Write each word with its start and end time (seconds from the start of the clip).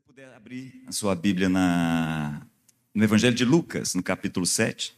você 0.00 0.06
puder 0.06 0.34
abrir 0.34 0.82
a 0.86 0.92
sua 0.92 1.14
Bíblia 1.14 1.48
na, 1.48 2.46
no 2.94 3.04
Evangelho 3.04 3.34
de 3.34 3.44
Lucas, 3.44 3.94
no 3.94 4.02
capítulo 4.02 4.46
7. 4.46 4.96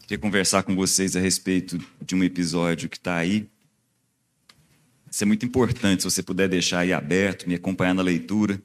Queria 0.00 0.18
conversar 0.18 0.62
com 0.64 0.74
vocês 0.74 1.16
a 1.16 1.20
respeito 1.20 1.78
de 2.02 2.14
um 2.14 2.22
episódio 2.22 2.88
que 2.88 2.96
está 2.96 3.16
aí. 3.16 3.48
Isso 5.10 5.24
é 5.24 5.26
muito 5.26 5.46
importante, 5.46 6.02
se 6.02 6.10
você 6.10 6.22
puder 6.22 6.48
deixar 6.48 6.80
aí 6.80 6.92
aberto, 6.92 7.48
me 7.48 7.54
acompanhar 7.54 7.94
na 7.94 8.02
leitura. 8.02 8.60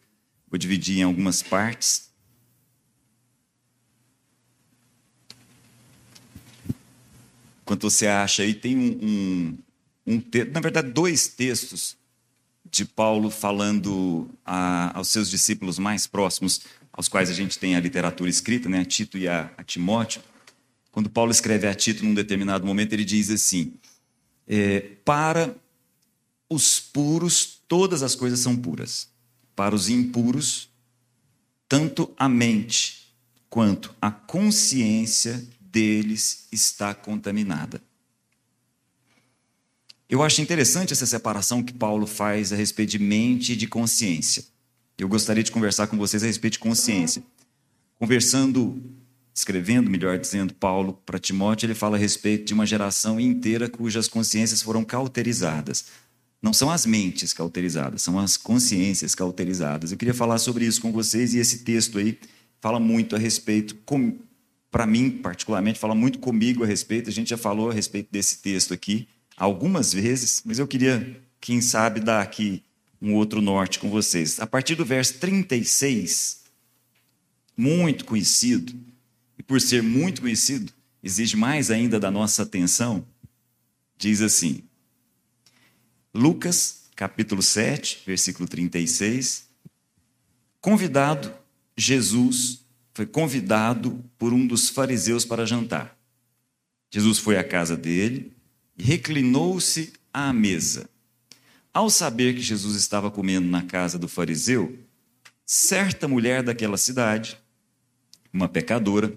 Vou 0.50 0.58
dividir 0.58 1.00
em 1.00 1.04
algumas 1.04 1.42
partes. 1.42 2.10
Enquanto 7.62 7.90
você 7.90 8.08
acha 8.08 8.44
aí, 8.44 8.54
tem 8.54 8.76
um, 8.76 9.00
um, 9.02 9.58
um 10.16 10.20
texto, 10.20 10.52
na 10.52 10.60
verdade, 10.60 10.92
dois 10.92 11.28
textos 11.28 11.99
de 12.72 12.86
Paulo 12.86 13.30
falando 13.30 14.30
a, 14.46 14.98
aos 14.98 15.08
seus 15.10 15.30
discípulos 15.30 15.80
mais 15.80 16.06
próximos, 16.08 16.62
aos 16.92 17.08
quais 17.08 17.30
a 17.30 17.34
gente 17.34 17.58
tem 17.58 17.76
a 17.76 17.80
literatura 17.80 18.30
escrita, 18.30 18.70
né, 18.70 18.82
a 18.82 18.86
Tito 18.86 19.18
e 19.18 19.28
a, 19.28 19.52
a 19.58 19.64
Timóteo. 19.64 20.22
Quando 20.92 21.10
Paulo 21.10 21.32
escreve 21.32 21.68
a 21.68 21.74
Tito 21.74 22.04
num 22.04 22.14
determinado 22.14 22.66
momento, 22.66 22.94
ele 22.94 23.06
diz 23.06 23.30
assim: 23.30 23.74
é, 24.48 24.80
Para 25.06 25.56
os 26.50 26.80
puros, 26.80 27.62
todas 27.68 28.04
as 28.04 28.16
coisas 28.16 28.40
são 28.40 28.56
puras. 28.56 29.10
Para 29.56 29.76
os 29.76 29.90
impuros, 29.90 30.70
tanto 31.68 32.12
a 32.18 32.28
mente 32.28 33.14
quanto 33.50 33.94
a 34.02 34.10
consciência 34.10 35.48
deles 35.60 36.48
está 36.52 36.94
contaminada. 36.94 37.82
Eu 40.10 40.24
acho 40.24 40.42
interessante 40.42 40.92
essa 40.92 41.06
separação 41.06 41.62
que 41.62 41.72
Paulo 41.72 42.08
faz 42.08 42.52
a 42.52 42.56
respeito 42.56 42.90
de 42.90 42.98
mente 42.98 43.54
e 43.54 43.56
de 43.56 43.68
consciência. 43.68 44.44
Eu 44.98 45.08
gostaria 45.08 45.44
de 45.44 45.52
conversar 45.52 45.86
com 45.86 45.98
vocês 45.98 46.24
a 46.24 46.26
respeito 46.26 46.54
de 46.54 46.60
consciência. 46.60 47.22
Conversando, 48.00 48.82
escrevendo, 49.36 49.88
melhor 49.88 50.18
dizendo, 50.18 50.52
Paulo 50.56 51.00
para 51.06 51.20
Timóteo, 51.20 51.68
ele 51.68 51.76
fala 51.76 51.96
a 51.96 52.00
respeito 52.00 52.46
de 52.46 52.56
uma 52.56 52.66
geração 52.66 53.20
inteira 53.20 53.70
cujas 53.70 54.08
consciências 54.08 54.64
foram 54.64 54.84
cauterizadas. 54.84 55.86
Não 56.42 56.54
são 56.54 56.72
as 56.72 56.88
mentes 56.88 57.32
cauterizadas, 57.32 58.02
são 58.02 58.18
as 58.18 58.36
consciências 58.36 59.14
cauterizadas. 59.14 59.92
Eu 59.92 59.98
queria 59.98 60.14
falar 60.14 60.40
sobre 60.40 60.66
isso 60.66 60.82
com 60.82 60.92
vocês 60.92 61.36
e 61.36 61.38
esse 61.38 61.60
texto 61.60 62.00
aí 62.00 62.18
fala 62.60 62.80
muito 62.80 63.16
a 63.16 63.20
respeito, 63.20 63.78
para 64.72 64.88
mim 64.88 65.12
particularmente, 65.12 65.78
fala 65.78 65.94
muito 65.94 66.18
comigo 66.18 66.64
a 66.64 66.68
respeito. 66.68 67.12
A 67.12 67.14
gente 67.14 67.30
já 67.30 67.38
falou 67.38 67.70
a 67.70 67.74
respeito 67.74 68.08
desse 68.12 68.40
texto 68.40 68.74
aqui 68.74 69.08
algumas 69.40 69.94
vezes, 69.94 70.44
mas 70.46 70.60
eu 70.60 70.68
queria, 70.68 71.20
quem 71.40 71.62
sabe, 71.62 72.02
dar 72.02 72.22
aqui 72.22 72.62
um 73.02 73.16
outro 73.16 73.42
norte 73.42 73.80
com 73.80 73.90
vocês. 73.90 74.40
A 74.42 74.46
partir 74.46 74.76
do 74.76 74.84
verso 74.84 75.18
36, 75.20 76.44
muito 77.56 78.04
conhecido, 78.04 78.78
e 79.38 79.42
por 79.42 79.62
ser 79.62 79.82
muito 79.82 80.22
conhecido, 80.22 80.74
exige 81.02 81.38
mais 81.38 81.72
ainda 81.72 81.98
da 81.98 82.12
nossa 82.12 82.44
atenção, 82.44 83.08
diz 83.98 84.22
assim: 84.22 84.62
Lucas, 86.14 86.84
capítulo 86.94 87.42
7, 87.42 88.04
versículo 88.06 88.48
36. 88.48 89.48
Convidado, 90.60 91.34
Jesus 91.78 92.66
foi 92.94 93.06
convidado 93.06 94.04
por 94.18 94.34
um 94.34 94.46
dos 94.46 94.68
fariseus 94.68 95.24
para 95.24 95.46
jantar. 95.46 95.98
Jesus 96.92 97.18
foi 97.18 97.38
à 97.38 97.44
casa 97.44 97.78
dele, 97.78 98.34
reclinou-se 98.80 99.92
à 100.14 100.32
mesa. 100.32 100.90
Ao 101.74 101.90
saber 101.90 102.34
que 102.34 102.42
Jesus 102.42 102.76
estava 102.76 103.12
comendo 103.12 103.48
na 103.48 103.64
casa 103.64 104.00
do 104.00 104.08
fariseu, 104.08 104.78
certa 105.46 106.08
mulher 106.08 106.42
daquela 106.42 106.78
cidade, 106.78 107.38
uma 108.32 108.48
pecadora, 108.48 109.14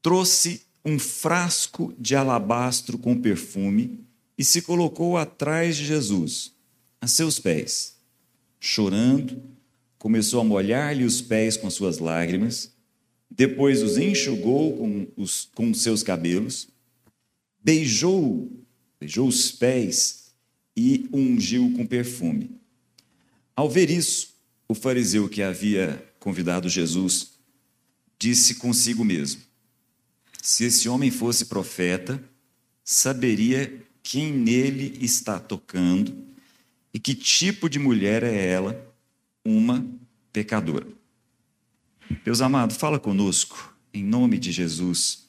trouxe 0.00 0.62
um 0.84 0.98
frasco 0.98 1.94
de 1.98 2.16
alabastro 2.16 2.98
com 2.98 3.20
perfume 3.20 4.00
e 4.36 4.44
se 4.44 4.62
colocou 4.62 5.16
atrás 5.16 5.76
de 5.76 5.84
Jesus, 5.84 6.52
a 7.00 7.06
seus 7.06 7.38
pés. 7.38 7.96
Chorando, 8.58 9.42
começou 9.98 10.40
a 10.40 10.44
molhar-lhe 10.44 11.04
os 11.04 11.20
pés 11.20 11.56
com 11.56 11.70
suas 11.70 11.98
lágrimas, 11.98 12.72
depois 13.30 13.82
os 13.82 13.96
enxugou 13.98 14.76
com 14.76 15.06
os 15.16 15.48
com 15.54 15.72
seus 15.72 16.02
cabelos, 16.02 16.68
beijou 17.62 18.61
beijou 19.02 19.26
os 19.26 19.50
pés 19.50 20.30
e 20.76 21.08
ungiu 21.12 21.72
com 21.76 21.84
perfume. 21.84 22.52
Ao 23.54 23.68
ver 23.68 23.90
isso, 23.90 24.36
o 24.68 24.76
fariseu 24.76 25.28
que 25.28 25.42
havia 25.42 26.08
convidado 26.20 26.68
Jesus 26.68 27.32
disse 28.16 28.54
consigo 28.54 29.04
mesmo: 29.04 29.42
Se 30.40 30.64
esse 30.64 30.88
homem 30.88 31.10
fosse 31.10 31.46
profeta, 31.46 32.22
saberia 32.84 33.84
quem 34.04 34.32
nele 34.32 34.96
está 35.00 35.40
tocando 35.40 36.16
e 36.94 37.00
que 37.00 37.12
tipo 37.12 37.68
de 37.68 37.80
mulher 37.80 38.22
é 38.22 38.46
ela, 38.46 38.94
uma 39.44 39.84
pecadora. 40.32 40.86
Deus 42.24 42.40
amado, 42.40 42.72
fala 42.72 43.00
conosco, 43.00 43.74
em 43.92 44.04
nome 44.04 44.38
de 44.38 44.52
Jesus. 44.52 45.26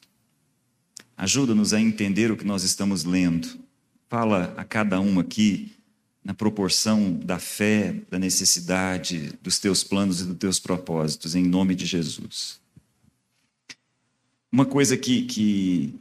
Ajuda-nos 1.18 1.74
a 1.74 1.82
entender 1.82 2.32
o 2.32 2.38
que 2.38 2.46
nós 2.46 2.64
estamos 2.64 3.04
lendo 3.04 3.63
Fala 4.14 4.54
a 4.56 4.64
cada 4.64 5.02
um 5.02 5.20
aqui 5.20 5.72
na 6.24 6.36
proporção 6.36 7.14
da 7.14 7.40
fé, 7.40 7.96
da 8.12 8.20
necessidade, 8.20 9.34
dos 9.42 9.58
teus 9.58 9.84
planos 9.84 10.22
e 10.22 10.26
dos 10.26 10.38
teus 10.38 10.60
propósitos, 10.60 11.34
em 11.34 11.44
nome 11.44 11.74
de 11.74 11.88
Jesus. 11.88 12.60
Uma 14.52 14.68
coisa 14.68 14.96
que, 14.96 15.24
que 15.24 15.96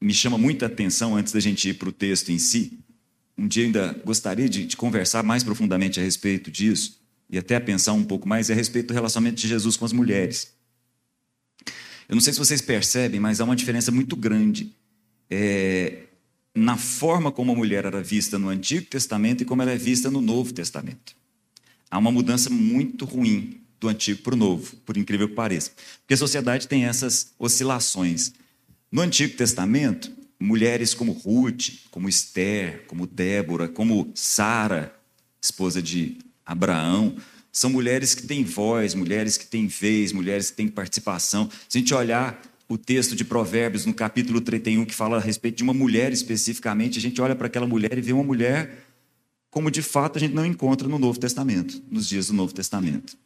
me 0.00 0.14
chama 0.14 0.38
muita 0.38 0.66
atenção 0.66 1.16
antes 1.16 1.32
da 1.32 1.40
gente 1.40 1.68
ir 1.68 1.74
para 1.74 1.88
o 1.88 1.92
texto 1.92 2.30
em 2.30 2.38
si, 2.38 2.78
um 3.36 3.48
dia 3.48 3.64
ainda 3.64 4.00
gostaria 4.04 4.48
de, 4.48 4.64
de, 4.64 4.76
conversar 4.76 5.24
mais 5.24 5.42
profundamente 5.42 5.98
a 5.98 6.02
respeito 6.04 6.52
disso, 6.52 7.00
e 7.28 7.36
até 7.36 7.58
pensar 7.58 7.94
um 7.94 8.04
pouco 8.04 8.28
mais, 8.28 8.48
é 8.48 8.52
a 8.52 8.56
respeito 8.56 8.86
do 8.86 8.94
relacionamento 8.94 9.40
de 9.40 9.48
Jesus 9.48 9.76
com 9.76 9.84
as 9.84 9.92
mulheres. 9.92 10.54
Eu 12.08 12.14
não 12.14 12.20
sei 12.20 12.32
se 12.32 12.38
vocês 12.38 12.62
percebem, 12.62 13.18
mas 13.18 13.40
há 13.40 13.44
uma 13.44 13.56
diferença 13.56 13.90
muito 13.90 14.14
grande. 14.14 14.72
É, 15.28 16.04
na 16.58 16.76
forma 16.76 17.30
como 17.30 17.52
a 17.52 17.54
mulher 17.54 17.84
era 17.84 18.02
vista 18.02 18.38
no 18.38 18.48
Antigo 18.48 18.86
Testamento 18.86 19.42
e 19.42 19.44
como 19.44 19.62
ela 19.62 19.70
é 19.70 19.76
vista 19.76 20.10
no 20.10 20.20
Novo 20.20 20.52
Testamento. 20.52 21.14
Há 21.90 21.98
uma 21.98 22.10
mudança 22.10 22.50
muito 22.50 23.04
ruim 23.04 23.60
do 23.80 23.88
Antigo 23.88 24.22
para 24.22 24.34
o 24.34 24.36
Novo, 24.36 24.76
por 24.84 24.96
incrível 24.96 25.28
que 25.28 25.34
pareça. 25.34 25.70
Porque 26.00 26.14
a 26.14 26.16
sociedade 26.16 26.66
tem 26.66 26.84
essas 26.84 27.32
oscilações. 27.38 28.32
No 28.90 29.02
Antigo 29.02 29.36
Testamento, 29.36 30.10
mulheres 30.38 30.94
como 30.94 31.12
Ruth, 31.12 31.70
como 31.90 32.08
Esther, 32.08 32.84
como 32.86 33.06
Débora, 33.06 33.68
como 33.68 34.10
Sara, 34.14 34.94
esposa 35.40 35.80
de 35.80 36.18
Abraão, 36.44 37.16
são 37.52 37.70
mulheres 37.70 38.14
que 38.14 38.26
têm 38.26 38.44
voz, 38.44 38.94
mulheres 38.94 39.36
que 39.36 39.46
têm 39.46 39.66
vez, 39.66 40.12
mulheres 40.12 40.50
que 40.50 40.56
têm 40.56 40.68
participação. 40.68 41.48
Se 41.68 41.78
a 41.78 41.80
gente 41.80 41.94
olhar 41.94 42.40
o 42.68 42.76
texto 42.76 43.16
de 43.16 43.24
Provérbios, 43.24 43.86
no 43.86 43.94
capítulo 43.94 44.40
31, 44.40 44.84
que 44.84 44.94
fala 44.94 45.16
a 45.16 45.20
respeito 45.20 45.56
de 45.56 45.62
uma 45.62 45.72
mulher 45.72 46.12
especificamente, 46.12 46.98
a 46.98 47.02
gente 47.02 47.20
olha 47.20 47.34
para 47.34 47.46
aquela 47.46 47.66
mulher 47.66 47.96
e 47.96 48.02
vê 48.02 48.12
uma 48.12 48.22
mulher 48.22 48.84
como 49.50 49.70
de 49.70 49.80
fato 49.80 50.18
a 50.18 50.20
gente 50.20 50.34
não 50.34 50.44
encontra 50.44 50.86
no 50.86 50.98
Novo 50.98 51.18
Testamento, 51.18 51.82
nos 51.90 52.06
dias 52.06 52.26
do 52.26 52.34
Novo 52.34 52.52
Testamento. 52.52 53.16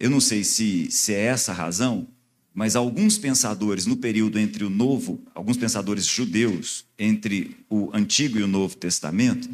Eu 0.00 0.08
não 0.08 0.20
sei 0.20 0.42
se, 0.42 0.90
se 0.90 1.12
é 1.12 1.20
essa 1.26 1.52
a 1.52 1.54
razão, 1.54 2.08
mas 2.54 2.74
alguns 2.74 3.18
pensadores 3.18 3.84
no 3.84 3.96
período 3.96 4.38
entre 4.38 4.64
o 4.64 4.70
Novo, 4.70 5.20
alguns 5.34 5.58
pensadores 5.58 6.06
judeus, 6.06 6.86
entre 6.98 7.56
o 7.68 7.90
Antigo 7.94 8.38
e 8.38 8.42
o 8.42 8.48
Novo 8.48 8.74
Testamento, 8.76 9.48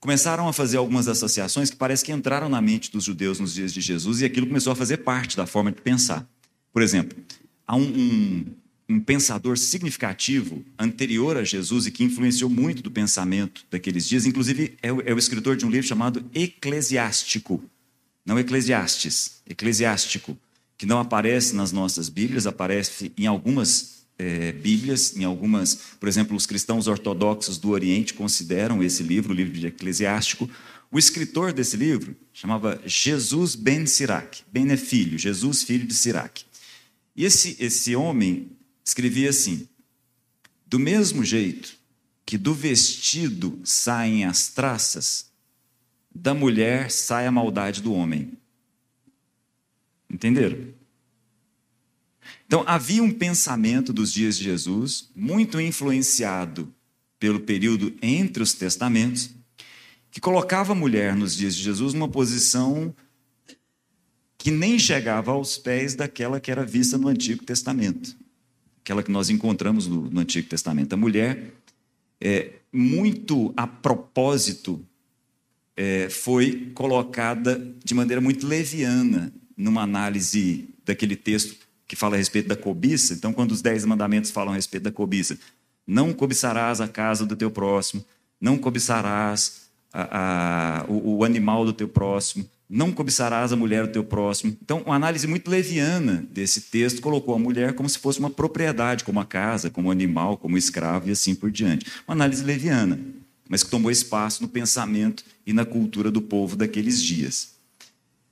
começaram 0.00 0.48
a 0.48 0.52
fazer 0.52 0.76
algumas 0.76 1.06
associações 1.06 1.70
que 1.70 1.76
parece 1.76 2.04
que 2.04 2.12
entraram 2.12 2.48
na 2.48 2.60
mente 2.60 2.90
dos 2.90 3.04
judeus 3.04 3.38
nos 3.38 3.54
dias 3.54 3.72
de 3.72 3.80
Jesus 3.80 4.20
e 4.20 4.24
aquilo 4.24 4.46
começou 4.46 4.72
a 4.72 4.76
fazer 4.76 4.98
parte 4.98 5.36
da 5.36 5.46
forma 5.46 5.70
de 5.70 5.80
pensar. 5.80 6.28
Por 6.72 6.82
exemplo, 6.82 7.16
há 7.68 7.76
um, 7.76 7.82
um, 7.82 8.46
um 8.88 9.00
pensador 9.00 9.58
significativo 9.58 10.64
anterior 10.78 11.36
a 11.36 11.44
Jesus 11.44 11.86
e 11.86 11.90
que 11.90 12.02
influenciou 12.02 12.48
muito 12.48 12.82
do 12.82 12.90
pensamento 12.90 13.66
daqueles 13.70 14.08
dias, 14.08 14.24
inclusive 14.24 14.76
é 14.82 14.90
o, 14.90 15.02
é 15.02 15.12
o 15.12 15.18
escritor 15.18 15.56
de 15.56 15.66
um 15.66 15.70
livro 15.70 15.86
chamado 15.86 16.24
Eclesiástico, 16.34 17.62
não 18.24 18.38
Eclesiastes, 18.38 19.42
Eclesiástico, 19.46 20.36
que 20.78 20.86
não 20.86 20.98
aparece 20.98 21.54
nas 21.54 21.70
nossas 21.70 22.08
Bíblias, 22.08 22.46
aparece 22.46 23.12
em 23.18 23.26
algumas 23.26 23.98
é, 24.18 24.52
Bíblias, 24.52 25.16
em 25.16 25.24
algumas, 25.24 25.74
por 26.00 26.08
exemplo, 26.08 26.36
os 26.36 26.46
cristãos 26.46 26.86
ortodoxos 26.86 27.58
do 27.58 27.70
Oriente 27.70 28.14
consideram 28.14 28.82
esse 28.82 29.02
livro, 29.02 29.32
o 29.32 29.36
livro 29.36 29.52
de 29.52 29.66
Eclesiástico. 29.66 30.48
O 30.90 30.98
escritor 30.98 31.52
desse 31.52 31.76
livro 31.76 32.16
chamava 32.32 32.80
Jesus 32.86 33.54
ben 33.54 33.86
Sirac, 33.86 34.42
ben 34.50 34.70
é 34.70 34.76
filho, 34.76 35.18
Jesus 35.18 35.62
filho 35.62 35.86
de 35.86 35.94
Sirac. 35.94 36.47
E 37.18 37.24
esse, 37.24 37.56
esse 37.58 37.96
homem 37.96 38.52
escrevia 38.84 39.30
assim: 39.30 39.68
do 40.64 40.78
mesmo 40.78 41.24
jeito 41.24 41.76
que 42.24 42.38
do 42.38 42.54
vestido 42.54 43.60
saem 43.64 44.24
as 44.24 44.50
traças, 44.50 45.28
da 46.14 46.32
mulher 46.32 46.92
sai 46.92 47.26
a 47.26 47.32
maldade 47.32 47.82
do 47.82 47.92
homem. 47.92 48.34
Entenderam? 50.08 50.72
Então, 52.46 52.62
havia 52.68 53.02
um 53.02 53.10
pensamento 53.10 53.92
dos 53.92 54.12
dias 54.12 54.38
de 54.38 54.44
Jesus, 54.44 55.10
muito 55.12 55.60
influenciado 55.60 56.72
pelo 57.18 57.40
período 57.40 57.96
entre 58.00 58.44
os 58.44 58.52
testamentos, 58.52 59.30
que 60.08 60.20
colocava 60.20 60.72
a 60.72 60.76
mulher 60.76 61.16
nos 61.16 61.34
dias 61.36 61.56
de 61.56 61.64
Jesus 61.64 61.94
numa 61.94 62.08
posição 62.08 62.94
que 64.38 64.52
nem 64.52 64.78
chegava 64.78 65.32
aos 65.32 65.58
pés 65.58 65.96
daquela 65.96 66.38
que 66.38 66.50
era 66.50 66.64
vista 66.64 66.96
no 66.96 67.08
Antigo 67.08 67.44
Testamento, 67.44 68.16
aquela 68.80 69.02
que 69.02 69.10
nós 69.10 69.28
encontramos 69.28 69.88
no, 69.88 70.08
no 70.08 70.20
Antigo 70.20 70.48
Testamento. 70.48 70.92
A 70.92 70.96
mulher, 70.96 71.52
é, 72.20 72.52
muito 72.72 73.52
a 73.56 73.66
propósito, 73.66 74.80
é, 75.76 76.08
foi 76.08 76.70
colocada 76.74 77.60
de 77.84 77.94
maneira 77.94 78.20
muito 78.20 78.46
leviana 78.46 79.32
numa 79.56 79.82
análise 79.82 80.68
daquele 80.84 81.16
texto 81.16 81.66
que 81.86 81.96
fala 81.96 82.14
a 82.14 82.18
respeito 82.18 82.48
da 82.48 82.56
cobiça. 82.56 83.14
Então, 83.14 83.32
quando 83.32 83.52
os 83.52 83.60
dez 83.60 83.84
mandamentos 83.84 84.30
falam 84.30 84.52
a 84.52 84.56
respeito 84.56 84.84
da 84.84 84.92
cobiça, 84.92 85.38
não 85.86 86.12
cobiçarás 86.12 86.80
a 86.80 86.86
casa 86.86 87.26
do 87.26 87.34
teu 87.34 87.50
próximo, 87.50 88.04
não 88.40 88.56
cobiçarás 88.58 89.68
a, 89.92 90.82
a, 90.82 90.84
o, 90.86 91.18
o 91.18 91.24
animal 91.24 91.64
do 91.64 91.72
teu 91.72 91.88
próximo, 91.88 92.48
não 92.68 92.92
cobiçarás 92.92 93.52
a 93.52 93.56
mulher 93.56 93.86
do 93.86 93.92
teu 93.92 94.04
próximo. 94.04 94.56
Então, 94.60 94.82
uma 94.82 94.94
análise 94.94 95.26
muito 95.26 95.50
leviana 95.50 96.26
desse 96.30 96.62
texto 96.62 97.00
colocou 97.00 97.34
a 97.34 97.38
mulher 97.38 97.72
como 97.72 97.88
se 97.88 97.98
fosse 97.98 98.18
uma 98.18 98.28
propriedade, 98.28 99.04
como 99.04 99.20
a 99.20 99.24
casa, 99.24 99.70
como 99.70 99.90
animal, 99.90 100.36
como 100.36 100.58
escravo 100.58 101.08
e 101.08 101.12
assim 101.12 101.34
por 101.34 101.50
diante. 101.50 101.86
Uma 102.06 102.14
análise 102.14 102.44
leviana, 102.44 103.00
mas 103.48 103.62
que 103.62 103.70
tomou 103.70 103.90
espaço 103.90 104.42
no 104.42 104.48
pensamento 104.48 105.24
e 105.46 105.52
na 105.52 105.64
cultura 105.64 106.10
do 106.10 106.20
povo 106.20 106.56
daqueles 106.56 107.02
dias. 107.02 107.56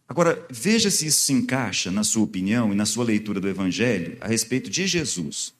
Agora, 0.08 0.46
veja 0.50 0.90
se 0.90 1.06
isso 1.06 1.20
se 1.20 1.32
encaixa, 1.32 1.90
na 1.90 2.04
sua 2.04 2.22
opinião 2.22 2.72
e 2.72 2.76
na 2.76 2.86
sua 2.86 3.04
leitura 3.04 3.40
do 3.40 3.48
Evangelho, 3.48 4.18
a 4.20 4.28
respeito 4.28 4.70
de 4.70 4.86
Jesus. 4.86 5.52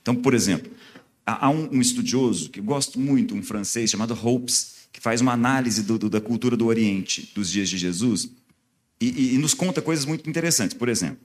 Então, 0.00 0.16
por 0.16 0.34
exemplo, 0.34 0.72
há 1.24 1.48
um, 1.48 1.80
estudioso 1.80 2.50
que 2.50 2.58
eu 2.58 2.64
gosto 2.64 2.98
muito, 2.98 3.34
um 3.34 3.42
francês 3.42 3.90
chamado 3.90 4.18
Hopes, 4.20 4.81
que 4.92 5.00
faz 5.00 5.20
uma 5.20 5.32
análise 5.32 5.82
do, 5.82 5.98
do, 5.98 6.10
da 6.10 6.20
cultura 6.20 6.56
do 6.56 6.66
Oriente 6.66 7.32
dos 7.34 7.50
dias 7.50 7.68
de 7.68 7.78
Jesus 7.78 8.28
e, 9.00 9.08
e, 9.08 9.34
e 9.34 9.38
nos 9.38 9.54
conta 9.54 9.80
coisas 9.80 10.04
muito 10.04 10.28
interessantes. 10.28 10.76
Por 10.76 10.88
exemplo, 10.88 11.18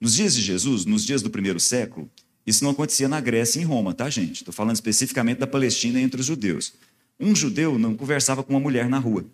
nos 0.00 0.14
dias 0.14 0.34
de 0.34 0.42
Jesus, 0.42 0.84
nos 0.84 1.04
dias 1.04 1.20
do 1.20 1.30
primeiro 1.30 1.58
século, 1.58 2.08
isso 2.46 2.62
não 2.62 2.70
acontecia 2.70 3.08
na 3.08 3.20
Grécia 3.20 3.58
e 3.58 3.62
em 3.62 3.64
Roma, 3.64 3.94
tá, 3.94 4.08
gente? 4.08 4.36
Estou 4.36 4.54
falando 4.54 4.76
especificamente 4.76 5.38
da 5.38 5.46
Palestina 5.46 6.00
entre 6.00 6.20
os 6.20 6.26
judeus. 6.26 6.74
Um 7.18 7.34
judeu 7.34 7.78
não 7.78 7.96
conversava 7.96 8.42
com 8.42 8.52
uma 8.52 8.60
mulher 8.60 8.88
na 8.88 8.98
rua, 8.98 9.24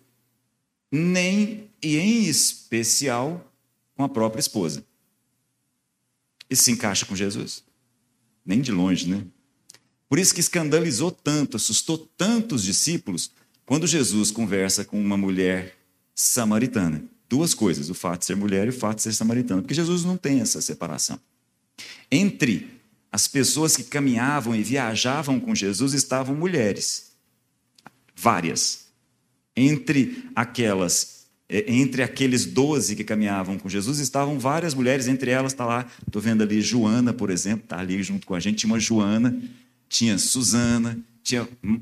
nem 0.91 1.69
e 1.81 1.97
em 1.97 2.25
especial 2.25 3.51
com 3.95 4.03
a 4.03 4.09
própria 4.09 4.39
esposa. 4.39 4.83
Isso 6.49 6.63
se 6.63 6.71
encaixa 6.71 7.05
com 7.05 7.15
Jesus? 7.15 7.63
Nem 8.45 8.61
de 8.61 8.71
longe, 8.71 9.07
né? 9.07 9.23
Por 10.09 10.19
isso 10.19 10.33
que 10.33 10.41
escandalizou 10.41 11.09
tanto, 11.09 11.55
assustou 11.55 11.97
tanto 12.17 12.55
os 12.55 12.63
discípulos 12.63 13.31
quando 13.65 13.87
Jesus 13.87 14.31
conversa 14.31 14.83
com 14.83 14.99
uma 14.99 15.17
mulher 15.17 15.77
samaritana. 16.13 17.03
Duas 17.29 17.53
coisas, 17.53 17.89
o 17.89 17.93
fato 17.93 18.19
de 18.19 18.25
ser 18.25 18.35
mulher 18.35 18.67
e 18.67 18.69
o 18.69 18.73
fato 18.73 18.97
de 18.97 19.03
ser 19.03 19.13
samaritana, 19.13 19.61
porque 19.61 19.73
Jesus 19.73 20.03
não 20.03 20.17
tem 20.17 20.41
essa 20.41 20.61
separação. 20.61 21.19
Entre 22.11 22.81
as 23.11 23.27
pessoas 23.27 23.75
que 23.75 23.83
caminhavam 23.83 24.55
e 24.55 24.63
viajavam 24.63 25.39
com 25.39 25.55
Jesus 25.55 25.93
estavam 25.93 26.35
mulheres, 26.35 27.11
várias. 28.15 28.87
Entre 29.55 30.25
aquelas, 30.35 31.25
é, 31.49 31.71
entre 31.73 32.03
aqueles 32.03 32.45
doze 32.45 32.95
que 32.95 33.03
caminhavam 33.03 33.57
com 33.57 33.67
Jesus 33.67 33.99
estavam 33.99 34.39
várias 34.39 34.73
mulheres, 34.73 35.07
entre 35.07 35.31
elas 35.31 35.51
está 35.51 35.65
lá, 35.65 35.85
estou 36.05 36.21
vendo 36.21 36.43
ali 36.43 36.61
Joana, 36.61 37.13
por 37.13 37.29
exemplo, 37.29 37.63
está 37.63 37.79
ali 37.79 38.01
junto 38.01 38.25
com 38.25 38.35
a 38.35 38.39
gente, 38.39 38.59
tinha 38.59 38.71
uma 38.71 38.79
Joana, 38.79 39.37
tinha 39.89 40.17
Susana, 40.17 40.97
tinha, 41.23 41.47
hum, 41.63 41.79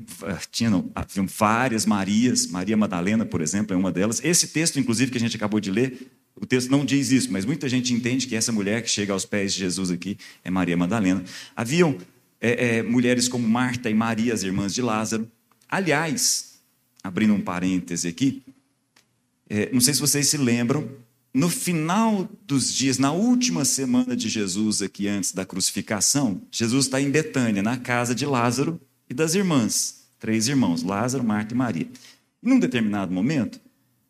tinha 0.50 0.70
não, 0.70 0.90
haviam 0.94 1.26
várias 1.26 1.86
Marias, 1.86 2.46
Maria 2.46 2.76
Madalena, 2.76 3.24
por 3.24 3.40
exemplo, 3.40 3.74
é 3.74 3.76
uma 3.76 3.90
delas. 3.90 4.20
Esse 4.22 4.48
texto, 4.48 4.78
inclusive, 4.78 5.10
que 5.10 5.16
a 5.16 5.20
gente 5.20 5.36
acabou 5.36 5.60
de 5.60 5.70
ler, 5.70 6.10
o 6.36 6.46
texto 6.46 6.70
não 6.70 6.84
diz 6.84 7.10
isso, 7.10 7.32
mas 7.32 7.44
muita 7.44 7.68
gente 7.68 7.92
entende 7.92 8.26
que 8.26 8.36
essa 8.36 8.52
mulher 8.52 8.82
que 8.82 8.90
chega 8.90 9.12
aos 9.12 9.24
pés 9.24 9.52
de 9.52 9.60
Jesus 9.60 9.90
aqui 9.90 10.16
é 10.44 10.50
Maria 10.50 10.76
Madalena. 10.76 11.24
Haviam 11.56 11.96
é, 12.40 12.78
é, 12.78 12.82
mulheres 12.82 13.28
como 13.28 13.48
Marta 13.48 13.90
e 13.90 13.94
Maria, 13.94 14.32
as 14.32 14.42
irmãs 14.42 14.74
de 14.74 14.82
Lázaro. 14.82 15.30
Aliás, 15.68 16.60
abrindo 17.02 17.34
um 17.34 17.40
parêntese 17.40 18.08
aqui, 18.08 18.42
é, 19.48 19.70
não 19.72 19.80
sei 19.80 19.94
se 19.94 20.00
vocês 20.00 20.28
se 20.28 20.36
lembram, 20.36 20.88
no 21.32 21.48
final 21.48 22.28
dos 22.46 22.74
dias, 22.74 22.98
na 22.98 23.12
última 23.12 23.64
semana 23.64 24.16
de 24.16 24.28
Jesus, 24.28 24.82
aqui 24.82 25.06
antes 25.06 25.32
da 25.32 25.44
crucificação, 25.44 26.42
Jesus 26.50 26.86
está 26.86 27.00
em 27.00 27.10
Betânia, 27.10 27.62
na 27.62 27.76
casa 27.76 28.14
de 28.14 28.26
Lázaro 28.26 28.80
e 29.10 29.14
das 29.14 29.34
irmãs, 29.34 30.04
três 30.20 30.46
irmãos, 30.46 30.84
Lázaro, 30.84 31.24
Marta 31.24 31.52
e 31.52 31.56
Maria. 31.56 31.88
E 32.40 32.48
num 32.48 32.60
determinado 32.60 33.12
momento, 33.12 33.60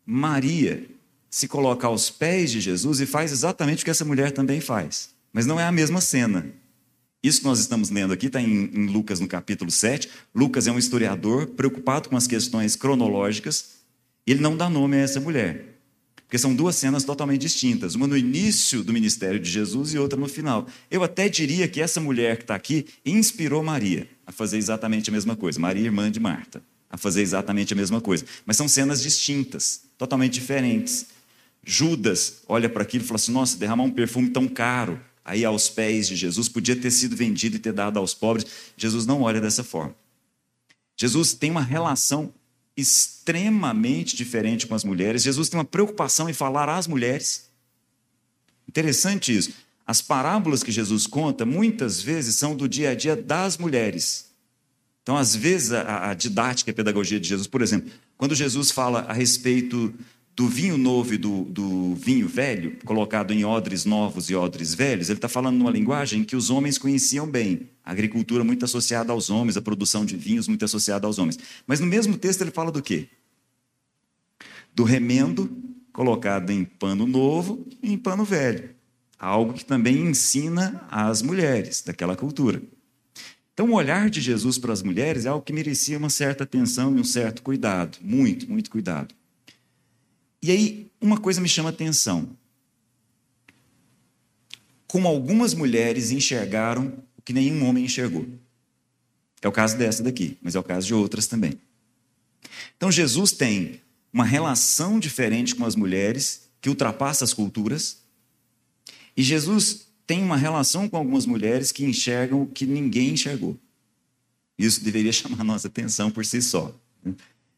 Maria 0.05 0.85
se 1.27 1.47
coloca 1.47 1.87
aos 1.87 2.11
pés 2.11 2.51
de 2.51 2.61
Jesus 2.61 2.99
e 3.01 3.07
faz 3.07 3.31
exatamente 3.31 3.81
o 3.81 3.85
que 3.85 3.89
essa 3.89 4.05
mulher 4.05 4.31
também 4.31 4.61
faz. 4.61 5.09
Mas 5.33 5.47
não 5.47 5.59
é 5.59 5.65
a 5.65 5.71
mesma 5.71 5.99
cena. 5.99 6.45
Isso 7.23 7.39
que 7.39 7.45
nós 7.45 7.59
estamos 7.59 7.89
lendo 7.89 8.13
aqui 8.13 8.27
está 8.27 8.39
em, 8.39 8.69
em 8.73 8.85
Lucas, 8.87 9.19
no 9.19 9.27
capítulo 9.27 9.71
7. 9.71 10.07
Lucas 10.35 10.67
é 10.67 10.71
um 10.71 10.77
historiador 10.77 11.47
preocupado 11.47 12.09
com 12.09 12.15
as 12.15 12.27
questões 12.27 12.75
cronológicas. 12.75 13.77
Ele 14.27 14.41
não 14.41 14.55
dá 14.55 14.69
nome 14.69 14.97
a 14.97 14.99
essa 14.99 15.19
mulher. 15.19 15.70
Porque 16.31 16.39
são 16.39 16.55
duas 16.55 16.77
cenas 16.77 17.03
totalmente 17.03 17.41
distintas, 17.41 17.93
uma 17.93 18.07
no 18.07 18.15
início 18.15 18.85
do 18.85 18.93
ministério 18.93 19.37
de 19.37 19.51
Jesus 19.51 19.93
e 19.93 19.97
outra 19.97 20.17
no 20.17 20.29
final. 20.29 20.65
Eu 20.89 21.03
até 21.03 21.27
diria 21.27 21.67
que 21.67 21.81
essa 21.81 21.99
mulher 21.99 22.37
que 22.37 22.43
está 22.43 22.55
aqui 22.55 22.85
inspirou 23.05 23.61
Maria 23.61 24.07
a 24.25 24.31
fazer 24.31 24.57
exatamente 24.57 25.09
a 25.09 25.11
mesma 25.11 25.35
coisa, 25.35 25.59
Maria, 25.59 25.83
irmã 25.83 26.09
de 26.09 26.21
Marta, 26.21 26.63
a 26.89 26.95
fazer 26.95 27.21
exatamente 27.21 27.73
a 27.73 27.75
mesma 27.75 27.99
coisa. 27.99 28.23
Mas 28.45 28.55
são 28.55 28.65
cenas 28.69 29.03
distintas, 29.03 29.81
totalmente 29.97 30.35
diferentes. 30.35 31.07
Judas 31.65 32.43
olha 32.47 32.69
para 32.69 32.83
aquilo 32.83 33.03
e 33.03 33.07
fala 33.07 33.17
assim: 33.17 33.33
nossa, 33.33 33.57
derramar 33.57 33.83
um 33.83 33.91
perfume 33.91 34.29
tão 34.29 34.47
caro 34.47 35.01
aí 35.25 35.43
aos 35.43 35.67
pés 35.67 36.07
de 36.07 36.15
Jesus, 36.15 36.47
podia 36.47 36.77
ter 36.77 36.91
sido 36.91 37.13
vendido 37.13 37.57
e 37.57 37.59
ter 37.59 37.73
dado 37.73 37.99
aos 37.99 38.13
pobres. 38.13 38.45
Jesus 38.77 39.05
não 39.05 39.23
olha 39.23 39.41
dessa 39.41 39.65
forma. 39.65 39.93
Jesus 40.95 41.33
tem 41.33 41.51
uma 41.51 41.61
relação 41.61 42.33
extremamente 42.75 44.15
diferente 44.15 44.65
com 44.67 44.75
as 44.75 44.83
mulheres. 44.83 45.23
Jesus 45.23 45.49
tem 45.49 45.59
uma 45.59 45.65
preocupação 45.65 46.29
em 46.29 46.33
falar 46.33 46.69
às 46.69 46.87
mulheres. 46.87 47.49
Interessante 48.67 49.35
isso. 49.35 49.53
As 49.85 50.01
parábolas 50.01 50.63
que 50.63 50.71
Jesus 50.71 51.05
conta, 51.05 51.45
muitas 51.45 52.01
vezes, 52.01 52.35
são 52.35 52.55
do 52.55 52.69
dia 52.69 52.91
a 52.91 52.95
dia 52.95 53.15
das 53.15 53.57
mulheres. 53.57 54.31
Então, 55.03 55.17
às 55.17 55.35
vezes, 55.35 55.71
a, 55.71 56.11
a 56.11 56.13
didática 56.13 56.69
e 56.69 56.71
a 56.71 56.75
pedagogia 56.75 57.19
de 57.19 57.27
Jesus, 57.27 57.47
por 57.47 57.61
exemplo, 57.61 57.91
quando 58.17 58.35
Jesus 58.35 58.71
fala 58.71 59.01
a 59.01 59.13
respeito 59.13 59.93
do 60.35 60.47
vinho 60.47 60.77
novo 60.77 61.13
e 61.13 61.17
do, 61.17 61.43
do, 61.43 61.93
vinho 61.95 62.27
velho, 62.27 62.77
colocado 62.85 63.31
em 63.31 63.43
odres 63.43 63.85
novos 63.85 64.29
e 64.29 64.35
odres 64.35 64.73
velhos, 64.73 65.09
ele 65.09 65.17
está 65.17 65.27
falando 65.27 65.57
numa 65.57 65.71
linguagem 65.71 66.23
que 66.23 66.35
os 66.35 66.49
homens 66.49 66.77
conheciam 66.77 67.29
bem. 67.29 67.69
A 67.83 67.91
agricultura 67.91 68.43
muito 68.43 68.63
associada 68.63 69.11
aos 69.11 69.29
homens, 69.29 69.57
a 69.57 69.61
produção 69.61 70.05
de 70.05 70.15
vinhos 70.15 70.47
muito 70.47 70.63
associada 70.63 71.05
aos 71.05 71.19
homens. 71.19 71.37
Mas 71.67 71.79
no 71.79 71.87
mesmo 71.87 72.17
texto 72.17 72.41
ele 72.41 72.51
fala 72.51 72.71
do 72.71 72.81
quê? 72.81 73.07
Do 74.73 74.83
remendo 74.83 75.51
colocado 75.91 76.49
em 76.51 76.63
pano 76.63 77.05
novo 77.05 77.67
e 77.83 77.91
em 77.91 77.97
pano 77.97 78.23
velho. 78.23 78.69
Algo 79.19 79.53
que 79.53 79.65
também 79.65 79.97
ensina 79.97 80.85
às 80.89 81.21
mulheres 81.21 81.81
daquela 81.81 82.15
cultura. 82.15 82.61
Então, 83.53 83.69
o 83.69 83.75
olhar 83.75 84.09
de 84.09 84.21
Jesus 84.21 84.57
para 84.57 84.73
as 84.73 84.81
mulheres 84.81 85.25
é 85.25 85.29
algo 85.29 85.45
que 85.45 85.53
merecia 85.53 85.97
uma 85.97 86.09
certa 86.09 86.45
atenção 86.45 86.97
e 86.97 86.99
um 86.99 87.03
certo 87.03 87.43
cuidado. 87.43 87.99
Muito, 88.01 88.49
muito 88.49 88.71
cuidado. 88.71 89.13
E 90.41 90.51
aí, 90.51 90.91
uma 90.99 91.17
coisa 91.17 91.39
me 91.39 91.47
chama 91.47 91.69
atenção. 91.69 92.29
Como 94.87 95.07
algumas 95.07 95.53
mulheres 95.53 96.11
enxergaram 96.11 96.93
o 97.17 97.21
que 97.21 97.31
nenhum 97.31 97.65
homem 97.67 97.85
enxergou. 97.85 98.27
É 99.41 99.47
o 99.47 99.51
caso 99.51 99.77
dessa 99.77 100.03
daqui, 100.03 100.37
mas 100.41 100.55
é 100.55 100.59
o 100.59 100.63
caso 100.63 100.87
de 100.87 100.93
outras 100.93 101.27
também. 101.27 101.59
Então, 102.75 102.91
Jesus 102.91 103.31
tem 103.31 103.81
uma 104.11 104.25
relação 104.25 104.99
diferente 104.99 105.55
com 105.55 105.65
as 105.65 105.75
mulheres 105.75 106.49
que 106.59 106.69
ultrapassa 106.69 107.23
as 107.23 107.33
culturas. 107.33 108.03
E 109.15 109.23
Jesus 109.23 109.87
tem 110.05 110.21
uma 110.21 110.37
relação 110.37 110.89
com 110.89 110.97
algumas 110.97 111.25
mulheres 111.25 111.71
que 111.71 111.85
enxergam 111.85 112.41
o 112.43 112.47
que 112.47 112.65
ninguém 112.65 113.11
enxergou. 113.11 113.57
Isso 114.57 114.83
deveria 114.83 115.11
chamar 115.13 115.43
nossa 115.43 115.67
atenção 115.67 116.11
por 116.11 116.25
si 116.25 116.41
só. 116.41 116.75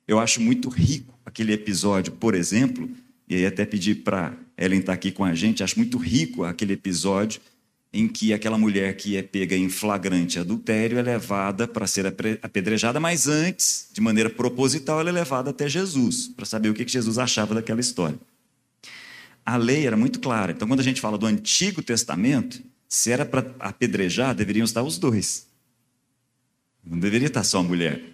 Eu 0.07 0.19
acho 0.19 0.41
muito 0.41 0.69
rico 0.69 1.17
aquele 1.25 1.53
episódio, 1.53 2.13
por 2.13 2.35
exemplo, 2.35 2.89
e 3.27 3.35
aí 3.35 3.45
até 3.45 3.65
pedir 3.65 3.95
para 4.03 4.33
Ellen 4.57 4.79
estar 4.79 4.91
tá 4.91 4.95
aqui 4.95 5.11
com 5.11 5.23
a 5.23 5.33
gente, 5.33 5.63
acho 5.63 5.77
muito 5.77 5.97
rico 5.97 6.43
aquele 6.43 6.73
episódio 6.73 7.41
em 7.93 8.07
que 8.07 8.33
aquela 8.33 8.57
mulher 8.57 8.95
que 8.97 9.15
é 9.15 9.21
pega 9.21 9.55
em 9.55 9.69
flagrante 9.69 10.39
adultério 10.39 10.97
é 10.97 11.01
levada 11.01 11.67
para 11.67 11.85
ser 11.85 12.07
apedrejada, 12.41 12.99
mas 12.99 13.27
antes, 13.27 13.87
de 13.93 14.01
maneira 14.01 14.31
proposital, 14.31 14.99
ela 14.99 15.09
é 15.09 15.13
levada 15.13 15.51
até 15.51 15.69
Jesus, 15.69 16.27
para 16.27 16.43
saber 16.43 16.69
o 16.69 16.73
que 16.73 16.87
Jesus 16.87 17.19
achava 17.19 17.53
daquela 17.53 17.79
história. 17.79 18.17
A 19.45 19.57
lei 19.57 19.85
era 19.85 19.95
muito 19.95 20.19
clara. 20.19 20.53
Então, 20.53 20.67
quando 20.67 20.79
a 20.79 20.83
gente 20.83 21.01
fala 21.01 21.17
do 21.19 21.27
Antigo 21.27 21.83
Testamento, 21.83 22.63
se 22.87 23.11
era 23.11 23.25
para 23.25 23.53
apedrejar, 23.59 24.33
deveriam 24.33 24.63
estar 24.63 24.81
os 24.81 24.97
dois. 24.97 25.47
Não 26.83 26.97
deveria 26.97 27.27
estar 27.27 27.43
só 27.43 27.59
a 27.59 27.63
mulher. 27.63 28.12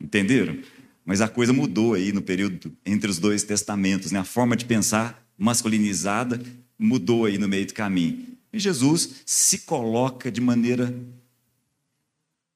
Entenderam? 0.00 0.58
Mas 1.04 1.20
a 1.20 1.28
coisa 1.28 1.52
mudou 1.52 1.94
aí 1.94 2.12
no 2.12 2.22
período 2.22 2.72
entre 2.84 3.10
os 3.10 3.18
dois 3.18 3.42
testamentos, 3.42 4.12
né? 4.12 4.18
A 4.18 4.24
forma 4.24 4.56
de 4.56 4.64
pensar 4.64 5.26
masculinizada 5.36 6.40
mudou 6.78 7.24
aí 7.24 7.38
no 7.38 7.48
meio 7.48 7.66
do 7.66 7.74
caminho. 7.74 8.26
E 8.52 8.58
Jesus 8.58 9.22
se 9.26 9.58
coloca 9.58 10.30
de 10.30 10.40
maneira 10.40 10.94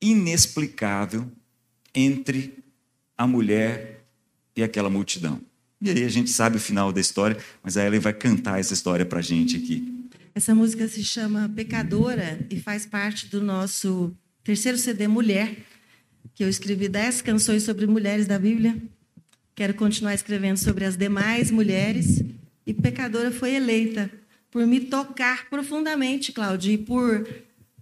inexplicável 0.01 1.31
entre 1.95 2.59
a 3.17 3.27
mulher 3.27 4.05
e 4.57 4.63
aquela 4.63 4.91
multidão. 4.91 5.41
E 5.81 5.91
aí 5.91 6.05
a 6.05 6.09
gente 6.09 6.31
sabe 6.31 6.57
o 6.57 6.61
final 6.61 6.93
da 6.93 7.01
história, 7.01 7.37
mas 7.63 7.77
a 7.77 7.85
Ellen 7.85 8.01
vai 8.01 8.13
cantar 8.13 8.59
essa 8.59 8.75
história 8.75 9.05
para 9.05 9.19
a 9.19 9.23
gente 9.23 9.57
aqui. 9.57 10.09
Essa 10.35 10.55
música 10.55 10.89
se 10.89 11.05
chama 11.05 11.49
Pecadora 11.55 12.45
e 12.51 12.59
faz 12.59 12.85
parte 12.85 13.29
do 13.29 13.41
nosso 13.41 14.13
terceiro 14.43 14.77
CD 14.77 15.07
Mulher, 15.07 15.59
que 16.35 16.45
eu 16.45 16.49
escrevi 16.49 16.89
dez 16.89 17.21
canções 17.21 17.63
sobre 17.63 17.87
mulheres 17.87 18.27
da 18.27 18.39
Bíblia. 18.39 18.77
Quero 19.55 19.75
continuar 19.75 20.15
escrevendo 20.15 20.57
sobre 20.57 20.85
as 20.85 20.97
demais 20.97 21.51
mulheres. 21.51 22.23
E 22.67 22.73
Pecadora 22.73 23.31
foi 23.31 23.55
eleita 23.55 24.11
por 24.51 24.67
me 24.67 24.81
tocar 24.81 25.49
profundamente, 25.51 26.33
Cláudia, 26.33 26.73
e 26.73 26.79
por 26.79 27.29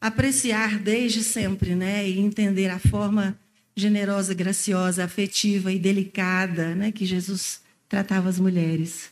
apreciar 0.00 0.78
desde 0.78 1.22
sempre, 1.22 1.74
né, 1.74 2.08
e 2.08 2.18
entender 2.18 2.68
a 2.68 2.78
forma 2.78 3.38
generosa, 3.76 4.34
graciosa, 4.34 5.04
afetiva 5.04 5.72
e 5.72 5.78
delicada, 5.78 6.74
né, 6.74 6.90
que 6.90 7.06
Jesus 7.06 7.60
tratava 7.88 8.28
as 8.28 8.38
mulheres. 8.38 9.10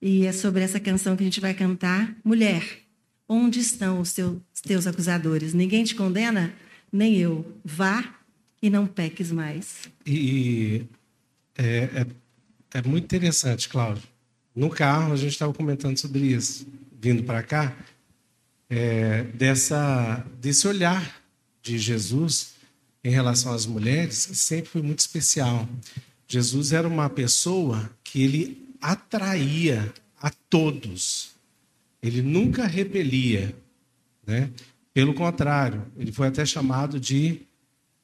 E 0.00 0.24
é 0.24 0.32
sobre 0.32 0.62
essa 0.62 0.78
canção 0.78 1.16
que 1.16 1.22
a 1.22 1.26
gente 1.26 1.40
vai 1.40 1.52
cantar. 1.52 2.14
Mulher, 2.24 2.62
onde 3.28 3.60
estão 3.60 4.00
os 4.00 4.12
teus, 4.12 4.36
teus 4.62 4.86
acusadores? 4.86 5.52
Ninguém 5.52 5.84
te 5.84 5.94
condena? 5.94 6.52
Nem 6.92 7.16
eu. 7.16 7.44
Vá 7.64 8.19
e 8.62 8.68
não 8.68 8.86
peques 8.86 9.30
mais. 9.32 9.88
E 10.04 10.84
é, 11.56 11.88
é, 11.94 12.06
é 12.78 12.82
muito 12.82 13.04
interessante, 13.04 13.68
Cláudio. 13.68 14.04
No 14.54 14.68
carro, 14.68 15.12
a 15.12 15.16
gente 15.16 15.32
estava 15.32 15.52
comentando 15.52 15.96
sobre 15.98 16.20
isso, 16.20 16.66
vindo 17.00 17.22
para 17.22 17.42
cá, 17.42 17.76
é, 18.68 19.24
dessa, 19.24 20.24
desse 20.40 20.66
olhar 20.68 21.20
de 21.62 21.78
Jesus 21.78 22.54
em 23.02 23.10
relação 23.10 23.52
às 23.52 23.66
mulheres, 23.66 24.16
sempre 24.16 24.70
foi 24.70 24.82
muito 24.82 24.98
especial. 24.98 25.68
Jesus 26.28 26.72
era 26.72 26.86
uma 26.86 27.08
pessoa 27.08 27.90
que 28.04 28.22
ele 28.22 28.68
atraía 28.80 29.92
a 30.20 30.30
todos. 30.30 31.30
Ele 32.02 32.22
nunca 32.22 32.66
repelia, 32.66 33.54
né? 34.26 34.50
Pelo 34.92 35.14
contrário, 35.14 35.86
ele 35.96 36.12
foi 36.12 36.28
até 36.28 36.44
chamado 36.44 36.98
de 36.98 37.42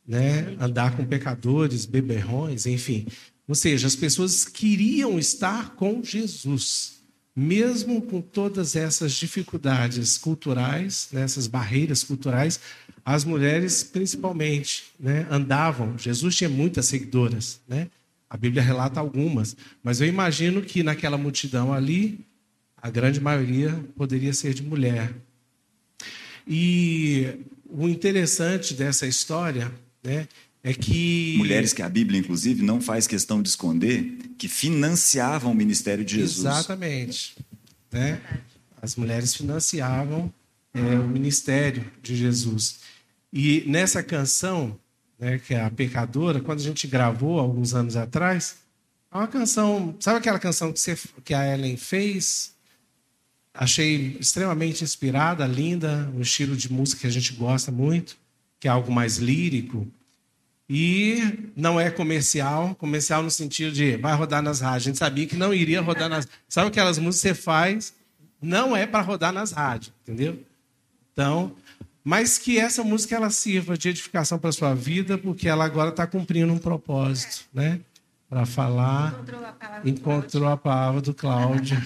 né, 0.06 0.56
andar 0.60 0.96
com 0.96 1.04
pecadores, 1.04 1.84
beberrões, 1.84 2.66
enfim. 2.66 3.06
Ou 3.48 3.54
seja, 3.54 3.86
as 3.86 3.96
pessoas 3.96 4.44
queriam 4.44 5.18
estar 5.18 5.75
com 5.75 6.02
Jesus, 6.02 7.00
mesmo 7.34 8.02
com 8.02 8.20
todas 8.20 8.76
essas 8.76 9.12
dificuldades 9.12 10.16
culturais, 10.16 11.08
né, 11.12 11.22
essas 11.22 11.46
barreiras 11.46 12.02
culturais, 12.02 12.60
as 13.04 13.25
mulheres 13.25 13.82
principalmente 13.82 14.84
né, 14.98 15.26
andavam. 15.30 15.96
Jesus 15.98 16.36
tinha 16.36 16.50
muitas 16.50 16.86
seguidoras, 16.86 17.60
né? 17.68 17.88
A 18.28 18.36
Bíblia 18.36 18.60
relata 18.60 18.98
algumas, 18.98 19.56
mas 19.84 20.00
eu 20.00 20.08
imagino 20.08 20.60
que 20.60 20.82
naquela 20.82 21.16
multidão 21.16 21.72
ali, 21.72 22.26
a 22.76 22.90
grande 22.90 23.20
maioria 23.20 23.72
poderia 23.96 24.32
ser 24.32 24.52
de 24.52 24.64
mulher. 24.64 25.14
E 26.46 27.44
o 27.68 27.88
interessante 27.88 28.75
dessa 28.75 29.06
história 29.06 29.72
né, 30.06 30.28
é 30.62 30.72
que. 30.72 31.34
Mulheres 31.36 31.72
que 31.72 31.82
a 31.82 31.88
Bíblia, 31.88 32.18
inclusive, 32.18 32.62
não 32.62 32.80
faz 32.80 33.06
questão 33.06 33.42
de 33.42 33.48
esconder, 33.48 34.18
que 34.38 34.48
financiavam 34.48 35.52
o 35.52 35.54
ministério 35.54 36.04
de 36.04 36.16
Jesus. 36.16 36.46
Exatamente. 36.46 37.36
Né? 37.92 38.20
As 38.80 38.96
mulheres 38.96 39.34
financiavam 39.34 40.32
é, 40.72 40.80
o 40.98 41.06
ministério 41.06 41.84
de 42.02 42.16
Jesus. 42.16 42.80
E 43.32 43.64
nessa 43.66 44.02
canção, 44.02 44.78
né, 45.18 45.38
que 45.38 45.54
é 45.54 45.62
a 45.62 45.70
Pecadora, 45.70 46.40
quando 46.40 46.60
a 46.60 46.64
gente 46.64 46.86
gravou 46.86 47.38
alguns 47.38 47.75
anos 47.75 47.96
atrás, 47.96 48.56
é 49.12 49.16
uma 49.16 49.28
canção, 49.28 49.96
sabe 50.00 50.18
aquela 50.18 50.38
canção 50.38 50.72
que, 50.72 50.80
você, 50.80 50.98
que 51.25 51.32
a 51.32 51.54
Ellen 51.54 51.76
fez? 51.76 52.54
Achei 53.54 54.16
extremamente 54.20 54.84
inspirada, 54.84 55.46
linda, 55.46 56.10
um 56.14 56.20
estilo 56.20 56.56
de 56.56 56.70
música 56.70 57.02
que 57.02 57.06
a 57.06 57.10
gente 57.10 57.32
gosta 57.32 57.72
muito, 57.72 58.18
que 58.58 58.68
é 58.68 58.70
algo 58.70 58.90
mais 58.92 59.16
lírico. 59.16 59.86
E 60.68 61.50
não 61.54 61.78
é 61.78 61.90
comercial, 61.90 62.75
comercial 62.75 63.22
no 63.22 63.30
sentido 63.30 63.72
de 63.72 63.96
vai 63.96 64.14
rodar 64.16 64.42
nas 64.42 64.60
rádios. 64.60 64.84
A 64.84 64.90
gente 64.90 64.98
sabia 64.98 65.26
que 65.26 65.36
não 65.36 65.54
iria 65.54 65.80
rodar 65.80 66.08
nas. 66.08 66.26
Sabe 66.48 66.68
aquelas 66.68 66.98
músicas 66.98 67.32
que 67.32 67.38
você 67.38 67.42
faz? 67.42 67.94
Não 68.42 68.76
é 68.76 68.86
para 68.86 69.00
rodar 69.00 69.32
nas 69.32 69.52
rádios, 69.52 69.92
entendeu? 70.02 70.42
Então, 71.12 71.54
mas 72.02 72.36
que 72.36 72.58
essa 72.58 72.82
música 72.82 73.16
ela 73.16 73.30
sirva 73.30 73.76
de 73.76 73.88
edificação 73.88 74.38
para 74.38 74.50
a 74.50 74.52
sua 74.52 74.75
vida, 74.75 75.16
porque 75.16 75.48
ela 75.48 75.64
agora 75.64 75.90
está 75.90 76.06
cumprindo 76.06 76.52
um 76.52 76.58
propósito, 76.58 77.44
né? 77.54 77.80
Para 78.28 78.44
falar. 78.44 79.12
Encontrou 79.14 79.44
a 79.44 79.52
palavra, 79.52 79.90
encontrou 79.90 80.48
a 80.48 80.56
palavra 80.56 81.00
do 81.00 81.14
Cláudio. 81.14 81.76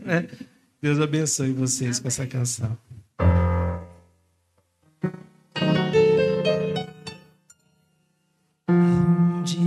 Deus 0.80 0.98
abençoe 0.98 1.52
vocês 1.52 1.96
Amém. 1.96 2.02
com 2.02 2.08
essa 2.08 2.26
canção. 2.26 2.78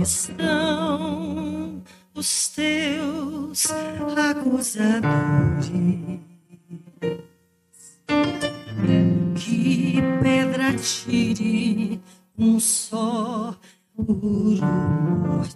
Estão 0.02 1.82
os 2.14 2.48
teus 2.48 3.70
acusadores? 3.70 5.02
que 9.36 9.96
pedra 10.22 10.74
tire 10.76 12.00
um 12.36 12.58
só 12.60 13.56
puro 13.96 14.66
mortal. 15.26 15.52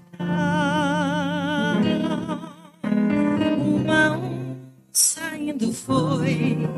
Uma 3.59 4.13
um 4.13 4.57
saindo 4.93 5.73
foi, 5.73 6.69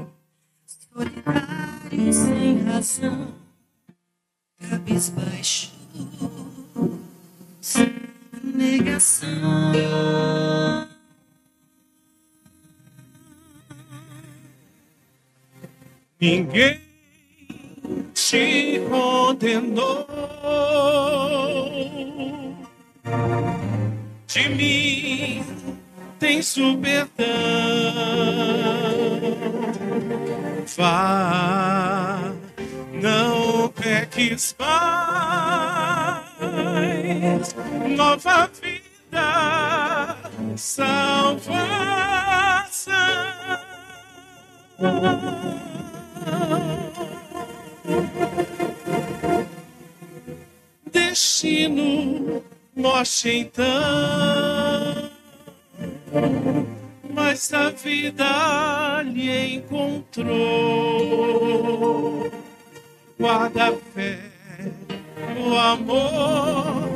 solitário 0.67 2.13
sem 2.13 2.63
razão, 2.63 3.35
cabisbaixo, 4.59 5.73
negação. 8.43 9.29
Ninguém 16.21 16.81
te 18.13 18.81
condenou. 18.91 20.07
De 24.27 24.49
mim 24.49 25.45
tens 26.19 26.57
o 26.57 26.77
perdão. 26.79 27.27
Vá, 30.77 32.33
não 33.01 33.69
peques 33.69 34.55
mais. 34.59 36.18
Nova 37.97 38.51
vida, 38.61 40.17
salvação. 40.57 41.59
Destino, 50.91 52.43
morte 52.77 53.29
então, 53.31 53.59
mas 57.13 57.53
a 57.53 57.71
vida 57.71 59.03
lhe 59.03 59.57
encontrou. 59.57 60.29
Guarda 63.19 63.69
a 63.69 63.73
fé, 63.73 64.19
o 65.45 65.55
amor, 65.57 66.88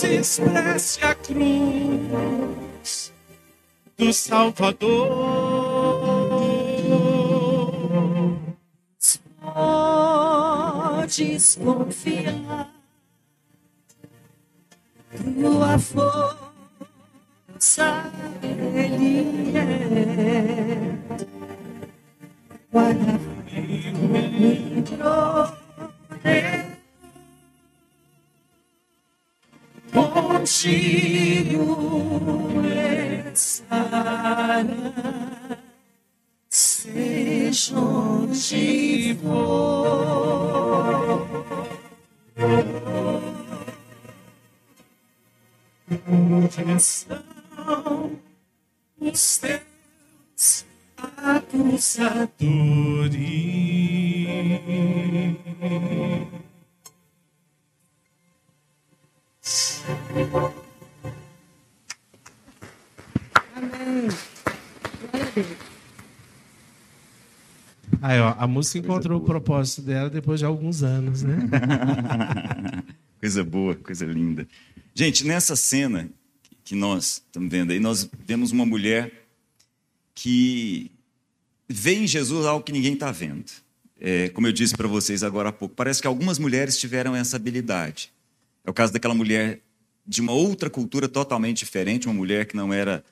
se 0.00 0.14
expresse 0.14 1.04
a 1.04 1.14
cruz 1.14 3.12
do 3.98 4.10
Salvador. 4.14 5.10
Podes 9.42 11.56
confiar, 11.56 12.72
tua 15.12 15.78
força 15.78 16.40
Ele 18.42 19.52
é. 19.54 20.96
Guarda-me 22.72 23.19
contigo 30.60 31.64
estará, 33.32 34.66
seja 36.50 37.78
onde 37.78 39.16
for. 39.22 39.70
Estão 46.76 48.20
os 49.00 49.38
teus 49.38 50.66
acusadores. 51.16 52.20
Música 68.50 68.78
encontrou 68.78 69.18
boa. 69.18 69.22
o 69.22 69.26
propósito 69.26 69.82
dela 69.82 70.10
depois 70.10 70.40
de 70.40 70.44
alguns 70.44 70.82
anos, 70.82 71.22
né? 71.22 71.36
coisa 73.18 73.44
boa, 73.44 73.74
coisa 73.76 74.04
linda. 74.04 74.46
Gente, 74.94 75.24
nessa 75.24 75.56
cena 75.56 76.10
que 76.64 76.74
nós 76.74 77.22
estamos 77.26 77.50
vendo 77.50 77.70
aí, 77.70 77.80
nós 77.80 78.08
vemos 78.26 78.52
uma 78.52 78.66
mulher 78.66 79.12
que 80.14 80.90
vê 81.68 81.94
em 81.94 82.06
Jesus 82.06 82.44
algo 82.44 82.64
que 82.64 82.72
ninguém 82.72 82.94
está 82.94 83.10
vendo. 83.10 83.50
É, 84.00 84.28
como 84.30 84.46
eu 84.46 84.52
disse 84.52 84.76
para 84.76 84.88
vocês 84.88 85.22
agora 85.22 85.50
há 85.50 85.52
pouco, 85.52 85.74
parece 85.74 86.00
que 86.00 86.06
algumas 86.06 86.38
mulheres 86.38 86.78
tiveram 86.78 87.14
essa 87.14 87.36
habilidade. 87.36 88.12
É 88.64 88.70
o 88.70 88.74
caso 88.74 88.92
daquela 88.92 89.14
mulher 89.14 89.60
de 90.06 90.20
uma 90.20 90.32
outra 90.32 90.68
cultura 90.68 91.08
totalmente 91.08 91.58
diferente, 91.58 92.06
uma 92.06 92.14
mulher 92.14 92.46
que 92.46 92.56
não 92.56 92.72
era 92.72 93.04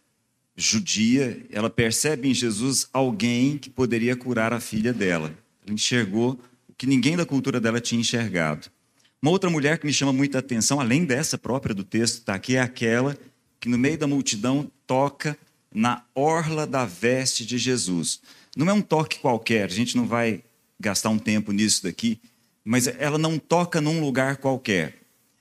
judia, 0.60 1.46
ela 1.50 1.70
percebe 1.70 2.28
em 2.28 2.34
Jesus 2.34 2.88
alguém 2.92 3.56
que 3.56 3.70
poderia 3.70 4.16
curar 4.16 4.52
a 4.52 4.60
filha 4.60 4.92
dela. 4.92 5.32
Ela 5.64 5.74
enxergou 5.74 6.38
o 6.68 6.74
que 6.76 6.86
ninguém 6.86 7.16
da 7.16 7.24
cultura 7.24 7.60
dela 7.60 7.80
tinha 7.80 8.00
enxergado. 8.00 8.68
Uma 9.22 9.30
outra 9.30 9.48
mulher 9.48 9.78
que 9.78 9.86
me 9.86 9.92
chama 9.92 10.12
muita 10.12 10.38
atenção, 10.38 10.80
além 10.80 11.04
dessa 11.04 11.38
própria 11.38 11.74
do 11.74 11.84
texto, 11.84 12.18
está 12.18 12.34
aqui, 12.34 12.56
é 12.56 12.60
aquela 12.60 13.16
que 13.60 13.68
no 13.68 13.78
meio 13.78 13.96
da 13.96 14.06
multidão 14.06 14.70
toca 14.86 15.38
na 15.72 16.04
orla 16.14 16.66
da 16.66 16.84
veste 16.84 17.46
de 17.46 17.56
Jesus. 17.56 18.20
Não 18.56 18.68
é 18.68 18.72
um 18.72 18.82
toque 18.82 19.20
qualquer, 19.20 19.64
a 19.64 19.74
gente 19.74 19.96
não 19.96 20.06
vai 20.06 20.42
gastar 20.78 21.08
um 21.08 21.18
tempo 21.18 21.52
nisso 21.52 21.84
daqui, 21.84 22.20
mas 22.64 22.86
ela 22.86 23.16
não 23.16 23.38
toca 23.38 23.80
num 23.80 24.00
lugar 24.00 24.36
qualquer 24.36 24.98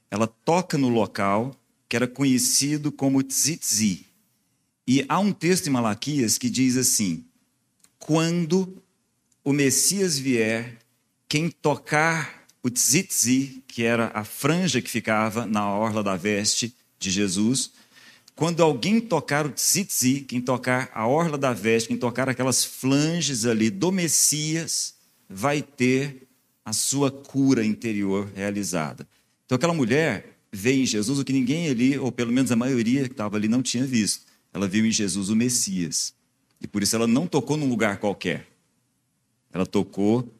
ela 0.09 0.27
toca 0.27 0.77
no 0.77 0.89
local 0.89 1.55
que 1.89 1.95
era 1.95 2.07
conhecido 2.07 2.91
como 2.91 3.23
Tzitzi. 3.23 4.06
E 4.87 5.05
há 5.09 5.19
um 5.19 5.33
texto 5.33 5.67
em 5.67 5.71
Malaquias 5.71 6.37
que 6.37 6.49
diz 6.49 6.77
assim: 6.77 7.25
quando 7.99 8.81
o 9.43 9.51
Messias 9.51 10.17
vier, 10.17 10.77
quem 11.27 11.49
tocar 11.49 12.47
o 12.63 12.69
tzitzi, 12.69 13.63
que 13.67 13.83
era 13.83 14.11
a 14.13 14.23
franja 14.23 14.81
que 14.81 14.89
ficava 14.89 15.45
na 15.45 15.69
orla 15.69 16.01
da 16.01 16.15
veste 16.15 16.73
de 16.97 17.11
Jesus, 17.11 17.71
quando 18.35 18.61
alguém 18.61 18.99
tocar 18.99 19.45
o 19.45 19.49
tzitzi, 19.49 20.21
quem 20.21 20.39
tocar 20.39 20.89
a 20.93 21.07
orla 21.07 21.37
da 21.37 21.53
veste, 21.53 21.87
quem 21.87 21.97
tocar 21.97 22.29
aquelas 22.29 22.63
flanges 22.63 23.45
ali 23.45 23.69
do 23.69 23.91
Messias, 23.91 24.93
vai 25.29 25.61
ter 25.61 26.27
a 26.63 26.71
sua 26.71 27.09
cura 27.09 27.65
interior 27.65 28.29
realizada. 28.35 29.07
Então 29.45 29.55
aquela 29.55 29.73
mulher 29.73 30.37
vê 30.51 30.73
em 30.73 30.85
Jesus 30.85 31.19
o 31.19 31.25
que 31.25 31.33
ninguém 31.33 31.67
ali, 31.69 31.97
ou 31.97 32.11
pelo 32.11 32.31
menos 32.31 32.51
a 32.51 32.55
maioria 32.55 33.03
que 33.03 33.11
estava 33.11 33.37
ali, 33.37 33.47
não 33.47 33.61
tinha 33.61 33.85
visto. 33.85 34.26
Ela 34.57 34.67
viu 34.67 34.85
em 34.85 34.91
Jesus 34.91 35.29
o 35.29 35.35
Messias. 35.35 36.15
E 36.59 36.67
por 36.67 36.81
isso 36.81 36.95
ela 36.95 37.05
não 37.05 37.27
tocou 37.27 37.55
num 37.55 37.69
lugar 37.69 37.97
qualquer. 37.99 38.47
Ela 39.53 39.67
tocou 39.67 40.33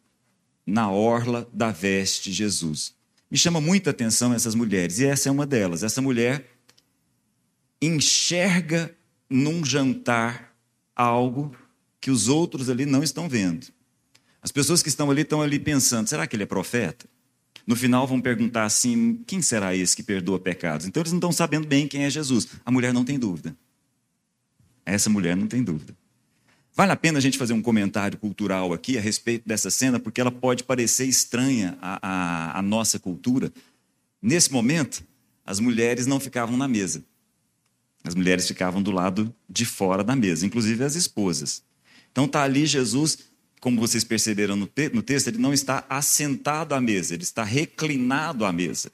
na 0.65 0.91
orla 0.91 1.47
da 1.53 1.71
veste 1.71 2.31
de 2.31 2.35
Jesus. 2.35 2.95
Me 3.29 3.37
chama 3.37 3.61
muita 3.61 3.91
atenção 3.91 4.33
essas 4.33 4.55
mulheres, 4.55 4.99
e 4.99 5.05
essa 5.05 5.29
é 5.29 5.31
uma 5.31 5.45
delas. 5.45 5.83
Essa 5.83 6.01
mulher 6.01 6.49
enxerga 7.79 8.93
num 9.29 9.63
jantar 9.63 10.55
algo 10.95 11.55
que 12.01 12.09
os 12.09 12.27
outros 12.27 12.71
ali 12.71 12.87
não 12.87 13.03
estão 13.03 13.29
vendo. 13.29 13.67
As 14.41 14.51
pessoas 14.51 14.81
que 14.81 14.89
estão 14.89 15.11
ali 15.11 15.21
estão 15.21 15.43
ali 15.43 15.59
pensando: 15.59 16.07
será 16.07 16.25
que 16.25 16.35
ele 16.35 16.43
é 16.43 16.47
profeta? 16.47 17.05
No 17.67 17.75
final 17.75 18.07
vão 18.07 18.19
perguntar 18.19 18.63
assim: 18.63 19.21
quem 19.27 19.43
será 19.43 19.75
esse 19.75 19.95
que 19.95 20.01
perdoa 20.01 20.39
pecados? 20.39 20.87
Então 20.87 21.01
eles 21.01 21.11
não 21.11 21.19
estão 21.19 21.31
sabendo 21.31 21.67
bem 21.67 21.87
quem 21.87 22.03
é 22.03 22.09
Jesus. 22.09 22.47
A 22.65 22.71
mulher 22.71 22.91
não 22.93 23.05
tem 23.05 23.19
dúvida. 23.19 23.55
Essa 24.93 25.09
mulher 25.09 25.35
não 25.35 25.47
tem 25.47 25.63
dúvida. 25.63 25.95
Vale 26.73 26.91
a 26.91 26.95
pena 26.95 27.17
a 27.17 27.21
gente 27.21 27.37
fazer 27.37 27.53
um 27.53 27.61
comentário 27.61 28.17
cultural 28.17 28.71
aqui 28.71 28.97
a 28.97 29.01
respeito 29.01 29.47
dessa 29.47 29.69
cena, 29.69 29.99
porque 29.99 30.21
ela 30.21 30.31
pode 30.31 30.63
parecer 30.63 31.05
estranha 31.05 31.77
à, 31.81 31.99
à, 32.07 32.59
à 32.59 32.61
nossa 32.61 32.99
cultura. 32.99 33.51
Nesse 34.21 34.51
momento, 34.51 35.03
as 35.45 35.59
mulheres 35.59 36.05
não 36.05 36.19
ficavam 36.19 36.55
na 36.55 36.67
mesa. 36.67 37.03
As 38.03 38.13
mulheres 38.13 38.47
ficavam 38.47 38.81
do 38.81 38.91
lado 38.91 39.33
de 39.49 39.65
fora 39.65 40.03
da 40.03 40.15
mesa, 40.15 40.45
inclusive 40.45 40.83
as 40.83 40.95
esposas. 40.95 41.63
Então 42.11 42.25
está 42.25 42.43
ali 42.43 42.65
Jesus 42.65 43.17
como 43.59 43.79
vocês 43.79 44.03
perceberam 44.03 44.55
no, 44.55 44.67
te 44.67 44.89
no 44.89 45.01
texto, 45.01 45.27
ele 45.27 45.39
não 45.39 45.53
está 45.53 45.85
assentado 45.89 46.75
à 46.75 46.81
mesa, 46.81 47.13
ele 47.13 47.23
está 47.23 47.43
reclinado 47.43 48.45
à 48.45 48.51
mesa. 48.51 48.91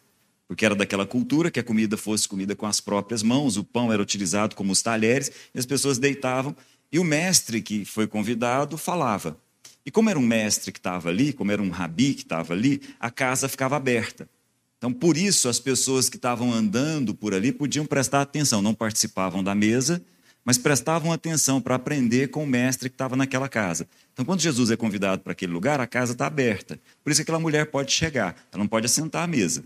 Porque 0.53 0.67
era 0.67 0.75
daquela 0.75 1.03
cultura 1.03 1.49
que 1.49 1.59
a 1.59 1.63
comida 1.63 1.97
fosse 1.97 2.27
comida 2.27 2.55
com 2.55 2.67
as 2.67 2.79
próprias 2.79 3.23
mãos, 3.23 3.57
o 3.57 3.63
pão 3.63 3.91
era 3.91 3.99
utilizado 3.99 4.55
como 4.55 4.71
os 4.71 4.83
talheres, 4.83 5.31
e 5.51 5.57
as 5.57 5.65
pessoas 5.65 5.97
deitavam, 5.97 6.55
e 6.91 6.99
o 6.99 7.03
mestre 7.03 7.59
que 7.59 7.83
foi 7.83 8.05
convidado 8.05 8.77
falava. 8.77 9.35
E 9.83 9.89
como 9.89 10.11
era 10.11 10.19
um 10.19 10.21
mestre 10.21 10.71
que 10.71 10.77
estava 10.77 11.09
ali, 11.09 11.33
como 11.33 11.51
era 11.51 11.59
um 11.59 11.71
rabi 11.71 12.13
que 12.13 12.21
estava 12.21 12.53
ali, 12.53 12.83
a 12.99 13.09
casa 13.09 13.49
ficava 13.49 13.75
aberta. 13.75 14.29
Então, 14.77 14.93
por 14.93 15.17
isso, 15.17 15.49
as 15.49 15.59
pessoas 15.59 16.07
que 16.07 16.17
estavam 16.17 16.53
andando 16.53 17.15
por 17.15 17.33
ali 17.33 17.51
podiam 17.51 17.83
prestar 17.83 18.21
atenção, 18.21 18.61
não 18.61 18.75
participavam 18.75 19.43
da 19.43 19.55
mesa, 19.55 20.05
mas 20.45 20.59
prestavam 20.59 21.11
atenção 21.11 21.59
para 21.59 21.73
aprender 21.73 22.27
com 22.27 22.43
o 22.43 22.47
mestre 22.47 22.89
que 22.89 22.93
estava 22.93 23.15
naquela 23.15 23.49
casa. 23.49 23.87
Então, 24.13 24.23
quando 24.23 24.41
Jesus 24.41 24.69
é 24.69 24.77
convidado 24.77 25.23
para 25.23 25.31
aquele 25.31 25.51
lugar, 25.51 25.79
a 25.79 25.87
casa 25.87 26.11
está 26.11 26.27
aberta. 26.27 26.79
Por 27.03 27.11
isso 27.11 27.23
aquela 27.23 27.39
mulher 27.39 27.71
pode 27.71 27.91
chegar. 27.91 28.35
Ela 28.51 28.61
não 28.61 28.67
pode 28.67 28.85
assentar 28.85 29.23
à 29.23 29.27
mesa, 29.27 29.63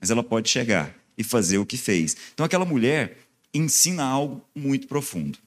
mas 0.00 0.10
ela 0.10 0.22
pode 0.22 0.48
chegar 0.48 0.94
e 1.16 1.22
fazer 1.22 1.58
o 1.58 1.66
que 1.66 1.76
fez. 1.76 2.16
Então, 2.32 2.46
aquela 2.46 2.64
mulher 2.64 3.18
ensina 3.52 4.04
algo 4.04 4.44
muito 4.54 4.86
profundo. 4.86 5.38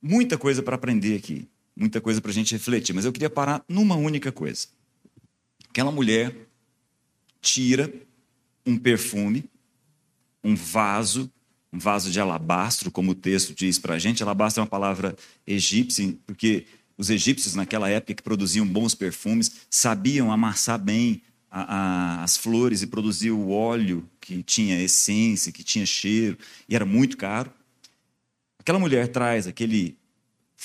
Muita 0.00 0.38
coisa 0.38 0.62
para 0.62 0.76
aprender 0.76 1.16
aqui, 1.16 1.48
muita 1.74 2.00
coisa 2.00 2.20
para 2.20 2.30
a 2.30 2.34
gente 2.34 2.52
refletir, 2.52 2.94
mas 2.94 3.04
eu 3.04 3.12
queria 3.12 3.30
parar 3.30 3.64
numa 3.68 3.96
única 3.96 4.30
coisa. 4.30 4.68
Aquela 5.68 5.90
mulher 5.90 6.36
tira 7.40 7.92
um 8.64 8.78
perfume, 8.78 9.44
um 10.42 10.54
vaso 10.54 11.30
um 11.74 11.78
vaso 11.78 12.08
de 12.08 12.20
alabastro, 12.20 12.88
como 12.88 13.10
o 13.10 13.14
texto 13.16 13.52
diz 13.52 13.80
para 13.80 13.94
a 13.94 13.98
gente. 13.98 14.22
Alabastro 14.22 14.60
é 14.60 14.62
uma 14.62 14.68
palavra 14.68 15.16
egípcia, 15.44 16.16
porque 16.24 16.66
os 16.96 17.10
egípcios, 17.10 17.56
naquela 17.56 17.90
época, 17.90 18.14
que 18.14 18.22
produziam 18.22 18.64
bons 18.64 18.94
perfumes, 18.94 19.50
sabiam 19.68 20.30
amassar 20.30 20.78
bem 20.78 21.20
a, 21.56 21.62
a, 21.62 22.24
as 22.24 22.36
flores 22.36 22.82
e 22.82 22.86
produzir 22.88 23.30
o 23.30 23.50
óleo 23.50 24.08
que 24.20 24.42
tinha 24.42 24.82
essência, 24.82 25.52
que 25.52 25.62
tinha 25.62 25.86
cheiro, 25.86 26.36
e 26.68 26.74
era 26.74 26.84
muito 26.84 27.16
caro. 27.16 27.48
Aquela 28.58 28.80
mulher 28.80 29.06
traz 29.06 29.46
aquele 29.46 29.96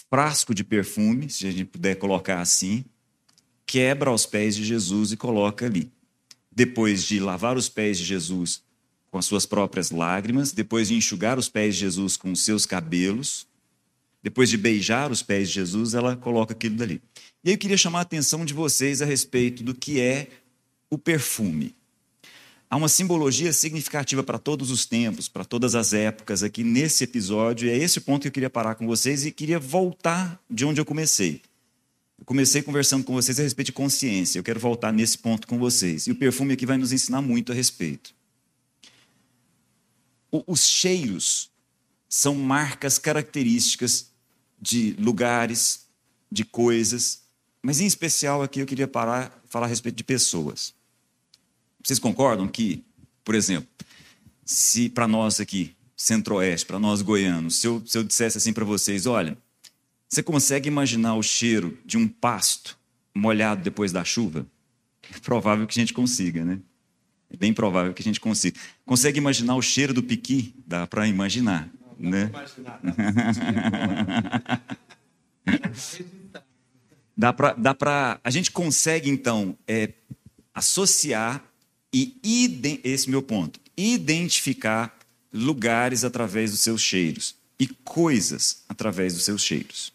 frasco 0.09 0.55
de 0.55 0.63
perfume, 0.63 1.29
se 1.29 1.45
a 1.45 1.51
gente 1.51 1.65
puder 1.65 1.95
colocar 1.97 2.41
assim, 2.41 2.83
quebra 3.67 4.09
aos 4.09 4.25
pés 4.25 4.55
de 4.55 4.65
Jesus 4.65 5.11
e 5.11 5.17
coloca 5.17 5.67
ali. 5.67 5.91
Depois 6.51 7.03
de 7.03 7.19
lavar 7.19 7.55
os 7.55 7.69
pés 7.69 7.99
de 7.99 8.05
Jesus 8.05 8.63
com 9.11 9.19
as 9.19 9.25
suas 9.25 9.45
próprias 9.45 9.91
lágrimas, 9.91 10.51
depois 10.51 10.87
de 10.87 10.95
enxugar 10.95 11.37
os 11.37 11.49
pés 11.49 11.75
de 11.75 11.81
Jesus 11.81 12.17
com 12.17 12.31
os 12.31 12.43
seus 12.43 12.65
cabelos, 12.65 13.45
depois 14.23 14.49
de 14.49 14.57
beijar 14.57 15.11
os 15.11 15.21
pés 15.21 15.49
de 15.49 15.55
Jesus, 15.55 15.93
ela 15.93 16.15
coloca 16.15 16.53
aquilo 16.53 16.75
dali. 16.75 16.99
E 17.43 17.49
aí 17.49 17.55
eu 17.55 17.59
queria 17.59 17.77
chamar 17.77 17.99
a 17.99 18.01
atenção 18.01 18.43
de 18.43 18.55
vocês 18.55 19.03
a 19.03 19.05
respeito 19.05 19.63
do 19.63 19.75
que 19.75 19.99
é 19.99 20.27
o 20.89 20.97
perfume. 20.97 21.75
há 22.69 22.77
uma 22.77 22.89
simbologia 22.89 23.51
significativa 23.51 24.23
para 24.23 24.37
todos 24.37 24.69
os 24.69 24.85
tempos, 24.85 25.27
para 25.27 25.43
todas 25.43 25.73
as 25.73 25.91
épocas 25.91 26.43
aqui 26.43 26.63
nesse 26.63 27.03
episódio, 27.03 27.67
e 27.67 27.71
é 27.71 27.77
esse 27.77 27.99
ponto 27.99 28.23
que 28.23 28.27
eu 28.27 28.31
queria 28.31 28.49
parar 28.49 28.75
com 28.75 28.85
vocês 28.85 29.25
e 29.25 29.31
queria 29.31 29.59
voltar 29.59 30.39
de 30.49 30.65
onde 30.65 30.79
eu 30.79 30.85
comecei. 30.85 31.41
Eu 32.17 32.25
comecei 32.25 32.61
conversando 32.61 33.03
com 33.03 33.13
vocês 33.13 33.39
a 33.39 33.43
respeito 33.43 33.67
de 33.67 33.71
consciência, 33.73 34.37
eu 34.37 34.43
quero 34.43 34.59
voltar 34.59 34.91
nesse 34.91 35.17
ponto 35.17 35.47
com 35.47 35.57
vocês. 35.57 36.05
E 36.05 36.11
o 36.11 36.15
perfume 36.15 36.53
aqui 36.53 36.65
vai 36.65 36.77
nos 36.77 36.91
ensinar 36.91 37.21
muito 37.21 37.51
a 37.51 37.55
respeito. 37.55 38.13
Os 40.31 40.63
cheiros 40.63 41.49
são 42.07 42.35
marcas 42.35 42.99
características 42.99 44.11
de 44.61 44.95
lugares, 44.99 45.87
de 46.31 46.43
coisas, 46.43 47.23
mas 47.63 47.79
em 47.79 47.87
especial 47.87 48.43
aqui 48.43 48.59
eu 48.59 48.65
queria 48.65 48.87
parar 48.87 49.39
falar 49.49 49.65
a 49.65 49.69
respeito 49.69 49.95
de 49.95 50.03
pessoas. 50.03 50.73
Vocês 51.83 51.99
concordam 51.99 52.47
que, 52.47 52.83
por 53.23 53.35
exemplo, 53.35 53.69
se 54.45 54.89
para 54.89 55.07
nós 55.07 55.39
aqui, 55.39 55.75
centro-oeste, 55.95 56.65
para 56.65 56.79
nós 56.79 57.01
goianos, 57.01 57.57
se 57.57 57.67
eu, 57.67 57.83
se 57.85 57.97
eu 57.97 58.03
dissesse 58.03 58.37
assim 58.37 58.53
para 58.53 58.65
vocês, 58.65 59.05
olha, 59.05 59.37
você 60.07 60.23
consegue 60.23 60.67
imaginar 60.67 61.15
o 61.15 61.21
cheiro 61.21 61.77
de 61.85 61.97
um 61.97 62.07
pasto 62.07 62.77
molhado 63.13 63.61
depois 63.61 63.91
da 63.91 64.03
chuva? 64.03 64.45
É 65.13 65.19
provável 65.19 65.67
que 65.67 65.79
a 65.79 65.81
gente 65.81 65.93
consiga, 65.93 66.43
né? 66.43 66.59
É 67.31 67.37
bem 67.37 67.53
provável 67.53 67.93
que 67.93 68.01
a 68.01 68.03
gente 68.03 68.19
consiga. 68.19 68.59
Consegue 68.85 69.19
imaginar 69.19 69.55
o 69.55 69.61
cheiro 69.61 69.93
do 69.93 70.01
piqui? 70.01 70.55
Dá 70.65 70.87
para 70.87 71.07
imaginar, 71.07 71.69
não, 71.99 72.09
né? 72.09 72.31
Imaginar, 72.33 72.79
dá 77.15 77.31
para 77.31 77.53
dá 77.53 77.75
para 77.75 78.19
a 78.23 78.31
gente 78.31 78.49
consegue 78.49 79.09
então 79.09 79.55
é, 79.67 79.93
associar 80.53 81.43
e 81.93 82.79
esse 82.83 83.09
meu 83.09 83.21
ponto, 83.21 83.59
identificar 83.75 84.97
lugares 85.33 86.03
através 86.03 86.51
dos 86.51 86.59
seus 86.59 86.81
cheiros 86.81 87.35
e 87.59 87.67
coisas 87.67 88.63
através 88.69 89.13
dos 89.13 89.23
seus 89.23 89.43
cheiros. 89.43 89.93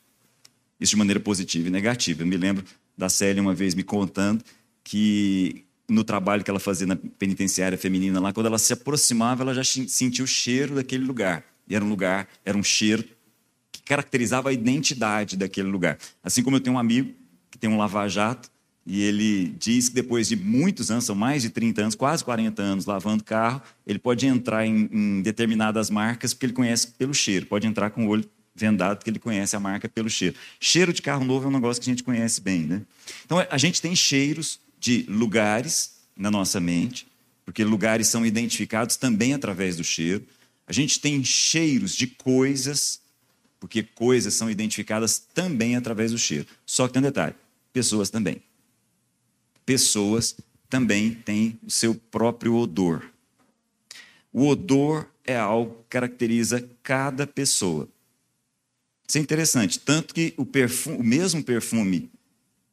Isso 0.81 0.91
de 0.91 0.97
maneira 0.97 1.21
positiva 1.21 1.69
e 1.69 1.71
negativa. 1.71 2.23
Eu 2.23 2.27
me 2.27 2.37
lembro 2.37 2.65
da 2.97 3.09
Célia 3.09 3.43
uma 3.43 3.55
vez 3.55 3.75
me 3.75 3.83
contando 3.83 4.45
que 4.83 5.65
no 5.89 6.05
trabalho 6.05 6.43
que 6.43 6.51
ela 6.51 6.61
fazia 6.61 6.87
na 6.87 6.97
penitenciária 6.97 7.77
feminina 7.77 8.21
lá, 8.21 8.33
quando 8.33 8.47
ela 8.47 8.59
se 8.59 8.73
aproximava, 8.73 9.43
ela 9.43 9.55
já 9.55 9.65
sentia 9.65 10.25
o 10.25 10.27
cheiro 10.27 10.75
daquele 10.75 11.05
lugar. 11.05 11.45
E 11.69 11.75
era 11.75 11.85
um 11.85 11.89
lugar, 11.89 12.29
era 12.45 12.57
um 12.57 12.63
cheiro 12.63 13.05
que 13.73 13.83
caracterizava 13.83 14.51
a 14.51 14.53
identidade 14.53 15.37
daquele 15.37 15.69
lugar. 15.69 15.99
Assim 16.23 16.43
como 16.43 16.57
eu 16.57 16.61
tenho 16.61 16.77
um 16.77 16.79
amigo 16.79 17.13
que 17.51 17.59
tem 17.59 17.69
um 17.71 17.77
lava-jato 17.77 18.51
e 18.87 19.03
ele 19.03 19.55
diz 19.59 19.89
que 19.89 19.95
depois 19.95 20.29
de 20.29 20.37
muitos 20.37 20.91
anos, 20.91 21.05
são 21.05 21.15
mais 21.15 21.43
de 21.43 21.49
30 21.49 21.81
anos, 21.81 21.95
quase 21.95 22.23
40 22.23 22.61
anos 22.63 22.85
lavando 22.85 23.25
carro, 23.25 23.63
ele 23.87 23.99
pode 23.99 24.27
entrar 24.27 24.67
em, 24.67 24.89
em 24.93 25.23
determinadas 25.23 25.89
marcas 25.89 26.35
porque 26.35 26.47
ele 26.47 26.53
conhece 26.53 26.89
pelo 26.89 27.15
cheiro. 27.15 27.47
Pode 27.47 27.67
entrar 27.67 27.91
com 27.91 28.07
o 28.07 28.09
olho 28.09 28.29
vendado 28.55 28.99
porque 28.99 29.09
ele 29.09 29.19
conhece 29.19 29.57
a 29.57 29.61
marca 29.61 29.89
pelo 29.89 30.11
cheiro. 30.11 30.37
Cheiro 30.61 30.93
de 30.93 31.01
carro 31.01 31.25
novo 31.25 31.47
é 31.47 31.49
um 31.49 31.53
negócio 31.53 31.83
que 31.83 31.89
a 31.89 31.93
gente 31.93 32.05
conhece 32.05 32.43
bem, 32.43 32.61
né? 32.61 32.83
Então 33.25 33.39
a 33.51 33.59
gente 33.59 33.81
tem 33.81 33.97
cheiros 33.97 34.61
de 34.79 35.07
lugares 35.09 35.95
na 36.15 36.31
nossa 36.31 36.61
mente, 36.61 37.07
porque 37.45 37.65
lugares 37.65 38.09
são 38.09 38.25
identificados 38.25 38.97
também 38.97 39.33
através 39.33 39.77
do 39.79 39.85
cheiro. 39.85 40.23
A 40.67 40.73
gente 40.75 41.01
tem 41.01 41.25
cheiros 41.25 41.97
de 41.97 42.07
coisas, 42.07 43.01
porque 43.59 43.83
coisas 43.83 44.35
são 44.35 44.51
identificadas 44.51 45.19
também 45.19 45.75
através 45.75 46.13
do 46.13 46.19
cheiro. 46.19 46.47
Só 46.67 46.87
que 46.87 46.93
tem 46.93 47.01
um 47.01 47.05
detalhe: 47.05 47.35
pessoas 47.73 48.11
também 48.11 48.43
pessoas 49.65 50.37
também 50.69 51.15
têm 51.15 51.59
o 51.67 51.71
seu 51.71 51.95
próprio 51.95 52.57
odor. 52.57 53.11
O 54.33 54.49
odor 54.49 55.09
é 55.25 55.37
algo 55.37 55.75
que 55.75 55.91
caracteriza 55.91 56.69
cada 56.83 57.27
pessoa. 57.27 57.89
Isso 59.07 59.19
é 59.19 59.21
interessante, 59.21 59.79
tanto 59.79 60.15
que 60.15 60.35
o, 60.37 60.45
perfume, 60.45 60.97
o 60.97 61.05
mesmo 61.05 61.43
perfume 61.43 62.11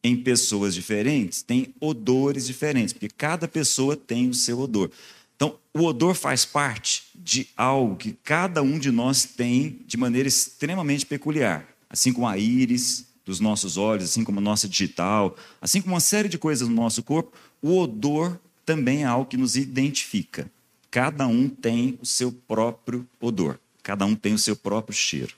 em 0.03 0.15
pessoas 0.15 0.73
diferentes 0.73 1.41
tem 1.41 1.73
odores 1.79 2.47
diferentes, 2.47 2.93
porque 2.93 3.09
cada 3.09 3.47
pessoa 3.47 3.95
tem 3.95 4.29
o 4.29 4.33
seu 4.33 4.59
odor. 4.59 4.89
Então, 5.35 5.59
o 5.73 5.83
odor 5.83 6.15
faz 6.15 6.45
parte 6.45 7.03
de 7.15 7.47
algo 7.55 7.95
que 7.95 8.13
cada 8.23 8.61
um 8.61 8.79
de 8.79 8.91
nós 8.91 9.25
tem 9.25 9.79
de 9.85 9.97
maneira 9.97 10.27
extremamente 10.27 11.05
peculiar, 11.05 11.67
assim 11.89 12.13
como 12.13 12.27
a 12.27 12.37
íris, 12.37 13.05
dos 13.31 13.39
nossos 13.39 13.77
olhos, 13.77 14.03
assim 14.03 14.25
como 14.25 14.39
a 14.39 14.41
nossa 14.41 14.67
digital, 14.67 15.37
assim 15.61 15.81
como 15.81 15.93
uma 15.93 16.01
série 16.01 16.27
de 16.27 16.37
coisas 16.37 16.67
no 16.67 16.75
nosso 16.75 17.01
corpo, 17.01 17.31
o 17.61 17.79
odor 17.79 18.37
também 18.65 19.03
é 19.03 19.05
algo 19.05 19.25
que 19.25 19.37
nos 19.37 19.55
identifica. 19.55 20.51
Cada 20.91 21.25
um 21.27 21.47
tem 21.47 21.97
o 22.01 22.05
seu 22.05 22.29
próprio 22.29 23.07
odor, 23.21 23.57
cada 23.81 24.05
um 24.05 24.13
tem 24.13 24.33
o 24.33 24.37
seu 24.37 24.53
próprio 24.53 24.93
cheiro. 24.93 25.33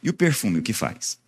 E 0.00 0.08
o 0.08 0.14
perfume, 0.14 0.60
o 0.60 0.62
que 0.62 0.72
faz? 0.72 1.18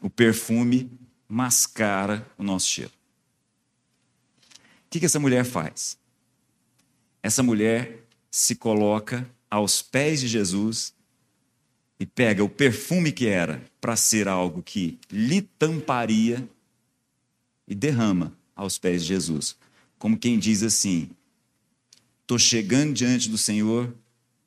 O 0.00 0.08
perfume 0.08 0.90
mascara 1.28 2.26
o 2.38 2.42
nosso 2.42 2.68
cheiro. 2.68 2.92
O 4.86 4.90
que, 4.90 5.00
que 5.00 5.06
essa 5.06 5.20
mulher 5.20 5.44
faz? 5.44 5.98
Essa 7.22 7.42
mulher 7.42 8.04
se 8.30 8.54
coloca 8.54 9.28
aos 9.50 9.82
pés 9.82 10.20
de 10.20 10.28
Jesus 10.28 10.94
e 12.04 12.06
pega 12.06 12.44
o 12.44 12.50
perfume 12.50 13.10
que 13.10 13.26
era 13.26 13.64
para 13.80 13.96
ser 13.96 14.28
algo 14.28 14.62
que 14.62 14.98
lhe 15.10 15.40
tamparia 15.40 16.46
e 17.66 17.74
derrama 17.74 18.36
aos 18.54 18.76
pés 18.76 19.00
de 19.00 19.08
Jesus. 19.08 19.56
Como 19.98 20.18
quem 20.18 20.38
diz 20.38 20.62
assim: 20.62 21.08
estou 22.20 22.38
chegando 22.38 22.92
diante 22.92 23.30
do 23.30 23.38
Senhor 23.38 23.90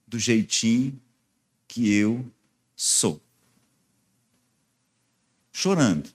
do 0.05 0.19
jeitinho 0.19 1.01
que 1.67 1.91
eu 1.91 2.23
sou. 2.75 3.19
Chorando, 5.51 6.11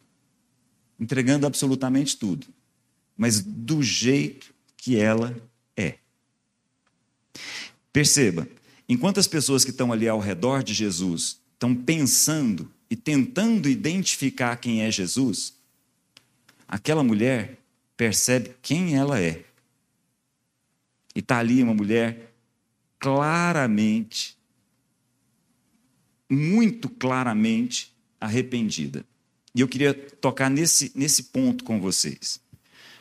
entregando 0.96 1.44
absolutamente 1.44 2.16
tudo, 2.16 2.46
mas 3.16 3.42
do 3.42 3.82
jeito 3.82 4.54
que 4.76 4.94
ela 4.94 5.36
é. 5.76 5.98
Perceba, 7.92 8.46
Enquanto 8.88 9.20
as 9.20 9.26
pessoas 9.26 9.64
que 9.64 9.70
estão 9.70 9.92
ali 9.92 10.08
ao 10.08 10.20
redor 10.20 10.62
de 10.62 10.74
Jesus 10.74 11.40
estão 11.54 11.74
pensando 11.74 12.70
e 12.90 12.96
tentando 12.96 13.68
identificar 13.68 14.56
quem 14.56 14.82
é 14.82 14.90
Jesus, 14.90 15.54
aquela 16.68 17.02
mulher 17.02 17.58
percebe 17.96 18.54
quem 18.60 18.96
ela 18.96 19.20
é. 19.20 19.44
E 21.14 21.20
está 21.20 21.38
ali 21.38 21.62
uma 21.62 21.74
mulher 21.74 22.32
claramente, 22.98 24.36
muito 26.28 26.88
claramente 26.88 27.92
arrependida. 28.20 29.04
E 29.54 29.60
eu 29.60 29.68
queria 29.68 29.92
tocar 29.92 30.48
nesse, 30.48 30.90
nesse 30.94 31.24
ponto 31.24 31.64
com 31.64 31.80
vocês. 31.80 32.40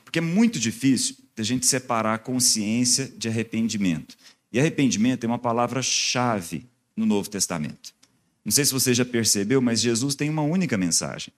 Porque 0.03 0.19
é 0.19 0.21
muito 0.21 0.59
difícil 0.59 1.15
a 1.37 1.43
gente 1.43 1.65
separar 1.65 2.19
consciência 2.19 3.07
de 3.07 3.27
arrependimento. 3.27 4.17
E 4.51 4.59
arrependimento 4.59 5.23
é 5.23 5.27
uma 5.27 5.39
palavra-chave 5.39 6.65
no 6.95 7.05
Novo 7.05 7.29
Testamento. 7.29 7.93
Não 8.43 8.51
sei 8.51 8.65
se 8.65 8.73
você 8.73 8.93
já 8.93 9.05
percebeu, 9.05 9.61
mas 9.61 9.79
Jesus 9.79 10.15
tem 10.15 10.29
uma 10.29 10.41
única 10.41 10.77
mensagem. 10.77 11.33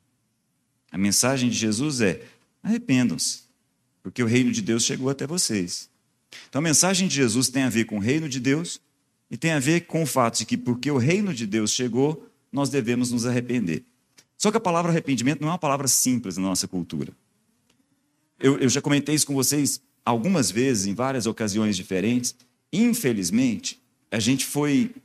A 0.92 0.98
mensagem 0.98 1.50
de 1.50 1.56
Jesus 1.56 2.02
é: 2.02 2.24
arrependam-se, 2.62 3.42
porque 4.02 4.24
o 4.24 4.26
reino 4.26 4.52
de 4.52 4.62
Deus 4.62 4.84
chegou 4.84 5.10
até 5.10 5.28
vocês. 5.28 5.90
Então 6.50 6.60
a 6.60 6.64
mensagem 6.64 7.08
de 7.08 7.16
Jesus 7.16 7.50
tem 7.50 7.64
a 7.64 7.70
ver 7.70 7.86
com 7.86 7.98
o 7.98 8.00
reino 8.00 8.28
de 8.28 8.40
Deus 8.40 8.80
e 9.30 9.38
tem 9.38 9.52
a 9.52 9.60
ver 9.60 9.82
com 9.82 10.04
o 10.04 10.06
fato 10.06 10.40
de 10.40 10.46
que, 10.46 10.58
porque 10.58 10.90
o 10.90 10.98
reino 10.98 11.34
de 11.34 11.46
Deus 11.46 11.72
chegou, 11.72 12.30
nós 12.52 12.70
devemos 12.70 13.12
nos 13.12 13.26
arrepender. 13.26 13.84
Só 14.38 14.52
que 14.52 14.58
a 14.58 14.60
palavra 14.60 14.92
arrependimento 14.92 15.42
não 15.42 15.50
é 15.50 15.52
uma 15.52 15.58
palavra 15.58 15.88
simples 15.88 16.38
na 16.38 16.44
nossa 16.44 16.68
cultura. 16.68 17.14
Eu, 18.40 18.58
eu 18.60 18.70
já 18.70 18.82
comentei 18.82 19.16
isso 19.16 19.26
com 19.26 19.34
vocês 19.34 19.82
algumas 20.06 20.52
vezes, 20.52 20.86
em 20.86 20.94
várias 20.94 21.26
ocasiões 21.26 21.76
diferentes. 21.76 22.36
Infelizmente, 22.74 23.80
a 24.10 24.20
gente 24.20 24.48
foi 24.48 24.96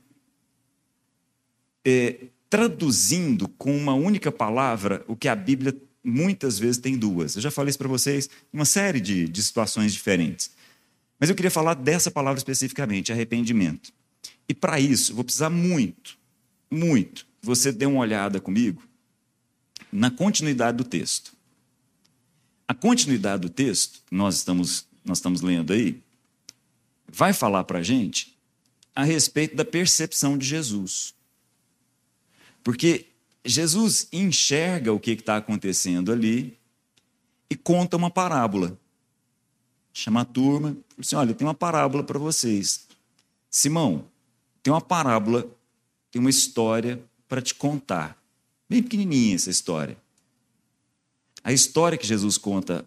é, 1.85 2.25
traduzindo 2.49 3.47
com 3.47 3.77
uma 3.77 3.93
única 3.93 4.31
palavra 4.31 5.05
o 5.07 5.15
que 5.15 5.27
a 5.27 5.35
Bíblia 5.35 5.79
muitas 6.03 6.57
vezes 6.57 6.77
tem 6.77 6.97
duas. 6.97 7.35
Eu 7.35 7.43
já 7.43 7.51
falei 7.51 7.69
isso 7.69 7.77
para 7.77 7.87
vocês 7.87 8.27
em 8.51 8.57
uma 8.57 8.65
série 8.65 8.99
de, 8.99 9.27
de 9.27 9.43
situações 9.43 9.93
diferentes. 9.93 10.51
Mas 11.19 11.29
eu 11.29 11.35
queria 11.35 11.51
falar 11.51 11.75
dessa 11.75 12.09
palavra 12.09 12.39
especificamente, 12.39 13.11
arrependimento. 13.11 13.93
E 14.47 14.53
para 14.53 14.79
isso, 14.79 15.11
eu 15.11 15.15
vou 15.17 15.23
precisar 15.23 15.51
muito, 15.51 16.17
muito, 16.71 17.27
você 17.41 17.71
dê 17.71 17.85
uma 17.85 17.99
olhada 17.99 18.39
comigo 18.39 18.81
na 19.91 20.09
continuidade 20.09 20.77
do 20.77 20.83
texto. 20.83 21.33
A 22.67 22.73
continuidade 22.73 23.41
do 23.41 23.49
texto, 23.49 24.01
nós 24.09 24.37
estamos, 24.37 24.87
nós 25.05 25.19
estamos 25.19 25.41
lendo 25.41 25.73
aí, 25.73 26.01
vai 27.11 27.33
falar 27.33 27.63
para 27.63 27.79
a 27.79 27.83
gente 27.83 28.37
a 28.95 29.03
respeito 29.03 29.55
da 29.55 29.65
percepção 29.65 30.37
de 30.37 30.45
Jesus. 30.45 31.13
Porque 32.63 33.07
Jesus 33.45 34.07
enxerga 34.11 34.93
o 34.93 34.99
que 34.99 35.11
está 35.11 35.37
acontecendo 35.37 36.11
ali 36.11 36.57
e 37.49 37.55
conta 37.55 37.97
uma 37.97 38.11
parábola. 38.11 38.77
chamar 39.93 40.21
a 40.21 40.25
turma, 40.25 40.69
falou 40.69 40.85
assim: 40.99 41.15
olha, 41.15 41.33
tem 41.33 41.47
uma 41.47 41.53
parábola 41.53 42.03
para 42.03 42.19
vocês. 42.19 42.87
Simão, 43.49 44.05
tem 44.61 44.71
uma 44.71 44.81
parábola, 44.81 45.49
tem 46.11 46.19
uma 46.19 46.29
história 46.29 47.01
para 47.27 47.41
te 47.41 47.55
contar. 47.55 48.17
Bem 48.69 48.83
pequenininha 48.83 49.35
essa 49.35 49.49
história. 49.49 49.97
A 51.43 51.51
história 51.51 51.97
que 51.97 52.05
Jesus 52.05 52.37
conta 52.37 52.85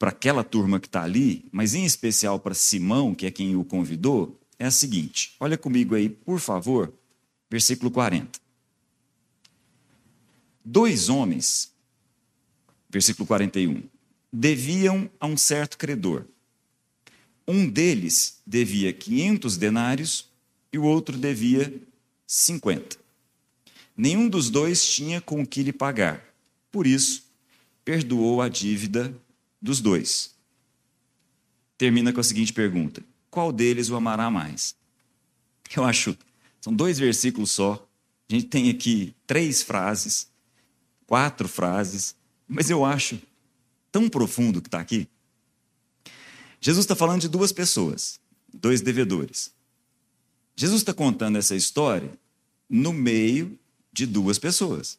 para 0.00 0.08
aquela 0.08 0.42
turma 0.42 0.80
que 0.80 0.86
está 0.86 1.02
ali, 1.02 1.44
mas 1.52 1.74
em 1.74 1.84
especial 1.84 2.40
para 2.40 2.54
Simão, 2.54 3.14
que 3.14 3.26
é 3.26 3.30
quem 3.30 3.54
o 3.54 3.62
convidou, 3.62 4.40
é 4.58 4.64
a 4.64 4.70
seguinte: 4.70 5.36
olha 5.38 5.58
comigo 5.58 5.94
aí, 5.94 6.08
por 6.08 6.40
favor, 6.40 6.90
versículo 7.50 7.90
40. 7.90 8.40
Dois 10.64 11.10
homens, 11.10 11.70
versículo 12.88 13.26
41, 13.26 13.82
deviam 14.32 15.10
a 15.20 15.26
um 15.26 15.36
certo 15.36 15.76
credor. 15.76 16.24
Um 17.46 17.68
deles 17.68 18.40
devia 18.46 18.94
500 18.94 19.58
denários 19.58 20.30
e 20.72 20.78
o 20.78 20.84
outro 20.84 21.18
devia 21.18 21.74
50. 22.26 22.96
Nenhum 23.94 24.30
dos 24.30 24.48
dois 24.48 24.82
tinha 24.82 25.20
com 25.20 25.42
o 25.42 25.46
que 25.46 25.62
lhe 25.62 25.74
pagar. 25.74 26.24
Por 26.72 26.86
isso, 26.86 27.24
perdoou 27.84 28.40
a 28.40 28.48
dívida 28.48 29.14
dos 29.60 29.80
dois. 29.80 30.34
Termina 31.76 32.12
com 32.12 32.20
a 32.20 32.24
seguinte 32.24 32.52
pergunta: 32.52 33.02
Qual 33.30 33.52
deles 33.52 33.88
o 33.88 33.96
amará 33.96 34.30
mais? 34.30 34.74
Eu 35.74 35.84
acho, 35.84 36.16
são 36.60 36.74
dois 36.74 36.98
versículos 36.98 37.50
só. 37.50 37.86
A 38.28 38.32
gente 38.34 38.46
tem 38.46 38.70
aqui 38.70 39.14
três 39.26 39.62
frases, 39.62 40.28
quatro 41.06 41.48
frases, 41.48 42.14
mas 42.46 42.70
eu 42.70 42.84
acho 42.84 43.20
tão 43.90 44.08
profundo 44.08 44.60
que 44.60 44.68
está 44.68 44.78
aqui. 44.80 45.08
Jesus 46.60 46.84
está 46.84 46.94
falando 46.94 47.22
de 47.22 47.28
duas 47.28 47.52
pessoas, 47.52 48.20
dois 48.52 48.80
devedores. 48.80 49.52
Jesus 50.54 50.82
está 50.82 50.92
contando 50.92 51.38
essa 51.38 51.56
história 51.56 52.12
no 52.68 52.92
meio 52.92 53.58
de 53.92 54.06
duas 54.06 54.38
pessoas. 54.38 54.98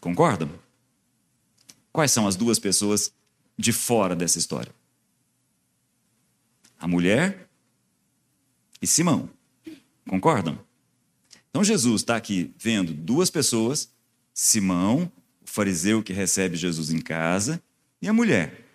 Concordam? 0.00 0.50
Quais 1.92 2.10
são 2.10 2.26
as 2.26 2.34
duas 2.34 2.58
pessoas 2.58 3.12
de 3.56 3.72
fora 3.72 4.14
dessa 4.14 4.38
história? 4.38 4.72
A 6.78 6.88
mulher 6.88 7.48
e 8.80 8.86
Simão. 8.86 9.30
Concordam? 10.08 10.58
Então 11.50 11.62
Jesus 11.62 12.00
está 12.00 12.16
aqui 12.16 12.52
vendo 12.58 12.92
duas 12.92 13.30
pessoas, 13.30 13.90
Simão, 14.34 15.10
o 15.40 15.46
fariseu 15.46 16.02
que 16.02 16.12
recebe 16.12 16.56
Jesus 16.56 16.90
em 16.90 17.00
casa, 17.00 17.62
e 18.00 18.08
a 18.08 18.12
mulher. 18.12 18.66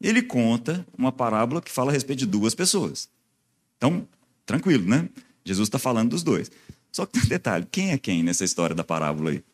Ele 0.00 0.20
conta 0.20 0.84
uma 0.98 1.12
parábola 1.12 1.62
que 1.62 1.70
fala 1.70 1.90
a 1.90 1.94
respeito 1.94 2.18
de 2.18 2.26
duas 2.26 2.54
pessoas. 2.54 3.08
Então, 3.76 4.06
tranquilo, 4.44 4.86
né? 4.88 5.08
Jesus 5.44 5.68
está 5.68 5.78
falando 5.78 6.10
dos 6.10 6.22
dois. 6.22 6.50
Só 6.90 7.06
que 7.06 7.12
tem 7.12 7.22
um 7.22 7.28
detalhe: 7.28 7.66
quem 7.70 7.92
é 7.92 7.98
quem 7.98 8.22
nessa 8.22 8.44
história 8.44 8.74
da 8.74 8.84
parábola 8.84 9.30
aí? 9.30 9.44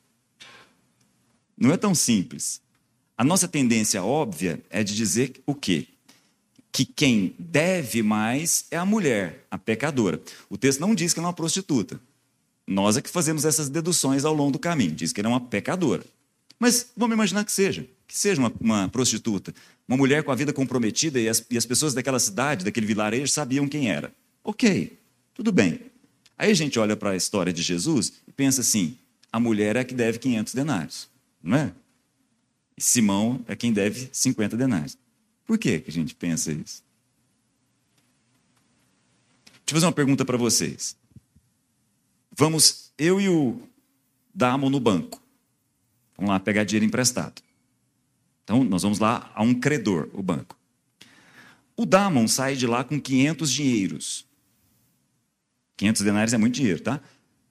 Não 1.56 1.72
é 1.72 1.76
tão 1.76 1.94
simples. 1.94 2.60
A 3.18 3.24
nossa 3.24 3.48
tendência 3.48 4.00
óbvia 4.00 4.62
é 4.70 4.84
de 4.84 4.94
dizer 4.94 5.42
o 5.44 5.52
quê? 5.52 5.88
Que 6.70 6.84
quem 6.84 7.34
deve 7.36 8.00
mais 8.00 8.66
é 8.70 8.76
a 8.76 8.84
mulher, 8.84 9.44
a 9.50 9.58
pecadora. 9.58 10.22
O 10.48 10.56
texto 10.56 10.78
não 10.78 10.94
diz 10.94 11.12
que 11.12 11.18
ela 11.18 11.26
é 11.26 11.30
uma 11.30 11.34
prostituta. 11.34 12.00
Nós 12.64 12.96
é 12.96 13.02
que 13.02 13.10
fazemos 13.10 13.44
essas 13.44 13.68
deduções 13.68 14.24
ao 14.24 14.32
longo 14.32 14.52
do 14.52 14.58
caminho. 14.60 14.92
Diz 14.92 15.12
que 15.12 15.18
ela 15.18 15.30
é 15.30 15.32
uma 15.32 15.40
pecadora. 15.40 16.04
Mas 16.60 16.92
vamos 16.96 17.14
imaginar 17.14 17.44
que 17.44 17.50
seja. 17.50 17.84
Que 18.06 18.16
seja 18.16 18.40
uma, 18.40 18.52
uma 18.60 18.88
prostituta. 18.88 19.52
Uma 19.88 19.96
mulher 19.96 20.22
com 20.22 20.30
a 20.30 20.36
vida 20.36 20.52
comprometida 20.52 21.18
e 21.18 21.28
as, 21.28 21.44
e 21.50 21.58
as 21.58 21.66
pessoas 21.66 21.94
daquela 21.94 22.20
cidade, 22.20 22.64
daquele 22.64 22.86
vilarejo, 22.86 23.32
sabiam 23.32 23.66
quem 23.66 23.90
era. 23.90 24.12
Ok, 24.44 24.96
tudo 25.34 25.50
bem. 25.50 25.80
Aí 26.38 26.52
a 26.52 26.54
gente 26.54 26.78
olha 26.78 26.96
para 26.96 27.10
a 27.10 27.16
história 27.16 27.52
de 27.52 27.62
Jesus 27.62 28.12
e 28.28 28.30
pensa 28.32 28.60
assim: 28.60 28.96
a 29.32 29.40
mulher 29.40 29.74
é 29.74 29.80
a 29.80 29.84
que 29.84 29.94
deve 29.94 30.20
500 30.20 30.54
denários, 30.54 31.08
não 31.42 31.56
é? 31.58 31.72
E 32.78 32.80
Simão 32.80 33.44
é 33.48 33.56
quem 33.56 33.72
deve 33.72 34.08
50 34.12 34.56
denários. 34.56 34.96
Por 35.44 35.58
que, 35.58 35.80
que 35.80 35.90
a 35.90 35.92
gente 35.92 36.14
pensa 36.14 36.52
isso? 36.52 36.84
Deixa 39.46 39.70
eu 39.70 39.74
fazer 39.74 39.86
uma 39.86 39.92
pergunta 39.92 40.24
para 40.24 40.36
vocês. 40.36 40.96
Vamos, 42.30 42.92
eu 42.96 43.20
e 43.20 43.28
o 43.28 43.60
Damo 44.32 44.70
no 44.70 44.78
banco. 44.78 45.20
Vamos 46.16 46.30
lá 46.30 46.38
pegar 46.38 46.62
dinheiro 46.62 46.86
emprestado. 46.86 47.42
Então, 48.44 48.62
nós 48.62 48.84
vamos 48.84 49.00
lá 49.00 49.28
a 49.34 49.42
um 49.42 49.54
credor, 49.54 50.08
o 50.12 50.22
banco. 50.22 50.56
O 51.76 51.84
Damon 51.84 52.28
sai 52.28 52.54
de 52.54 52.68
lá 52.68 52.84
com 52.84 53.00
500 53.00 53.50
dinheiros. 53.50 54.24
500 55.76 56.02
denários 56.02 56.32
é 56.32 56.38
muito 56.38 56.54
dinheiro, 56.54 56.80
tá? 56.80 57.00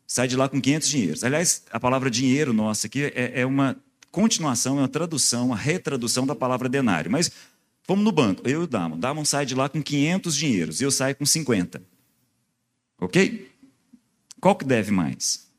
Sai 0.07 0.29
de 0.29 0.37
lá 0.37 0.47
com 0.47 0.61
500 0.61 0.87
dinheiros. 0.87 1.23
Aliás, 1.25 1.63
a 1.69 1.81
palavra 1.81 2.09
dinheiro 2.09 2.53
nossa 2.53 2.87
aqui 2.87 3.03
é, 3.13 3.41
é 3.41 3.45
uma 3.45 3.75
continuação, 4.11 4.77
é 4.77 4.81
uma 4.81 4.87
tradução, 4.87 5.47
uma 5.47 5.55
retradução 5.55 6.25
da 6.25 6.35
palavra 6.35 6.67
denário. 6.67 7.11
Mas 7.11 7.31
vamos 7.87 8.03
no 8.03 8.11
banco, 8.11 8.47
eu 8.47 8.61
e 8.61 8.63
o 8.63 8.67
Damon. 8.67 8.97
Damon 8.99 9.25
sai 9.25 9.45
de 9.45 9.55
lá 9.55 9.69
com 9.69 9.81
500 9.81 10.35
dinheiros 10.35 10.81
e 10.81 10.83
eu 10.83 10.91
saio 10.91 11.15
com 11.15 11.25
50. 11.25 11.81
Ok? 12.99 13.51
Qual 14.39 14.55
que 14.55 14.65
deve 14.65 14.91
mais? 14.91 15.51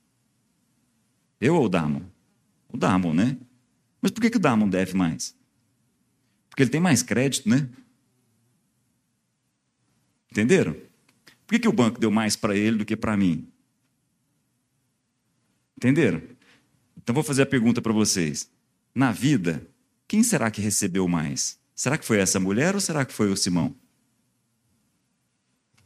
Eu 1.40 1.56
ou 1.56 1.66
o 1.66 1.68
Damon? 1.68 2.02
O 2.68 2.76
Damon, 2.76 3.14
né? 3.14 3.36
Mas 4.00 4.10
por 4.10 4.20
que, 4.20 4.30
que 4.30 4.36
o 4.36 4.40
Damon 4.40 4.68
deve 4.68 4.94
mais? 4.94 5.34
Porque 6.48 6.62
ele 6.62 6.70
tem 6.70 6.80
mais 6.80 7.02
crédito, 7.02 7.48
né? 7.48 7.68
Entenderam? 10.30 10.74
Por 10.74 11.54
que, 11.54 11.60
que 11.60 11.68
o 11.68 11.72
banco 11.72 11.98
deu 11.98 12.10
mais 12.10 12.36
para 12.36 12.56
ele 12.56 12.78
do 12.78 12.84
que 12.84 12.96
para 12.96 13.16
mim? 13.16 13.48
Entenderam? 15.76 16.20
Então 17.08 17.14
vou 17.14 17.24
fazer 17.24 17.40
a 17.40 17.46
pergunta 17.46 17.80
para 17.80 17.90
vocês. 17.90 18.50
Na 18.94 19.10
vida, 19.10 19.66
quem 20.06 20.22
será 20.22 20.50
que 20.50 20.60
recebeu 20.60 21.08
mais? 21.08 21.58
Será 21.74 21.96
que 21.96 22.04
foi 22.04 22.18
essa 22.18 22.38
mulher 22.38 22.74
ou 22.74 22.82
será 22.82 23.02
que 23.02 23.14
foi 23.14 23.32
o 23.32 23.36
Simão? 23.36 23.74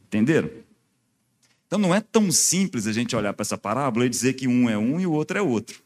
Entenderam? 0.03 0.51
Então 1.65 1.79
não 1.79 1.95
é 1.95 2.01
tão 2.01 2.29
simples 2.29 2.87
a 2.87 2.91
gente 2.91 3.15
olhar 3.15 3.31
para 3.31 3.41
essa 3.41 3.57
parábola 3.57 4.05
e 4.05 4.09
dizer 4.09 4.33
que 4.33 4.49
um 4.49 4.69
é 4.69 4.77
um 4.77 4.99
e 4.99 5.07
o 5.07 5.13
outro 5.13 5.37
é 5.37 5.41
outro. 5.41 5.81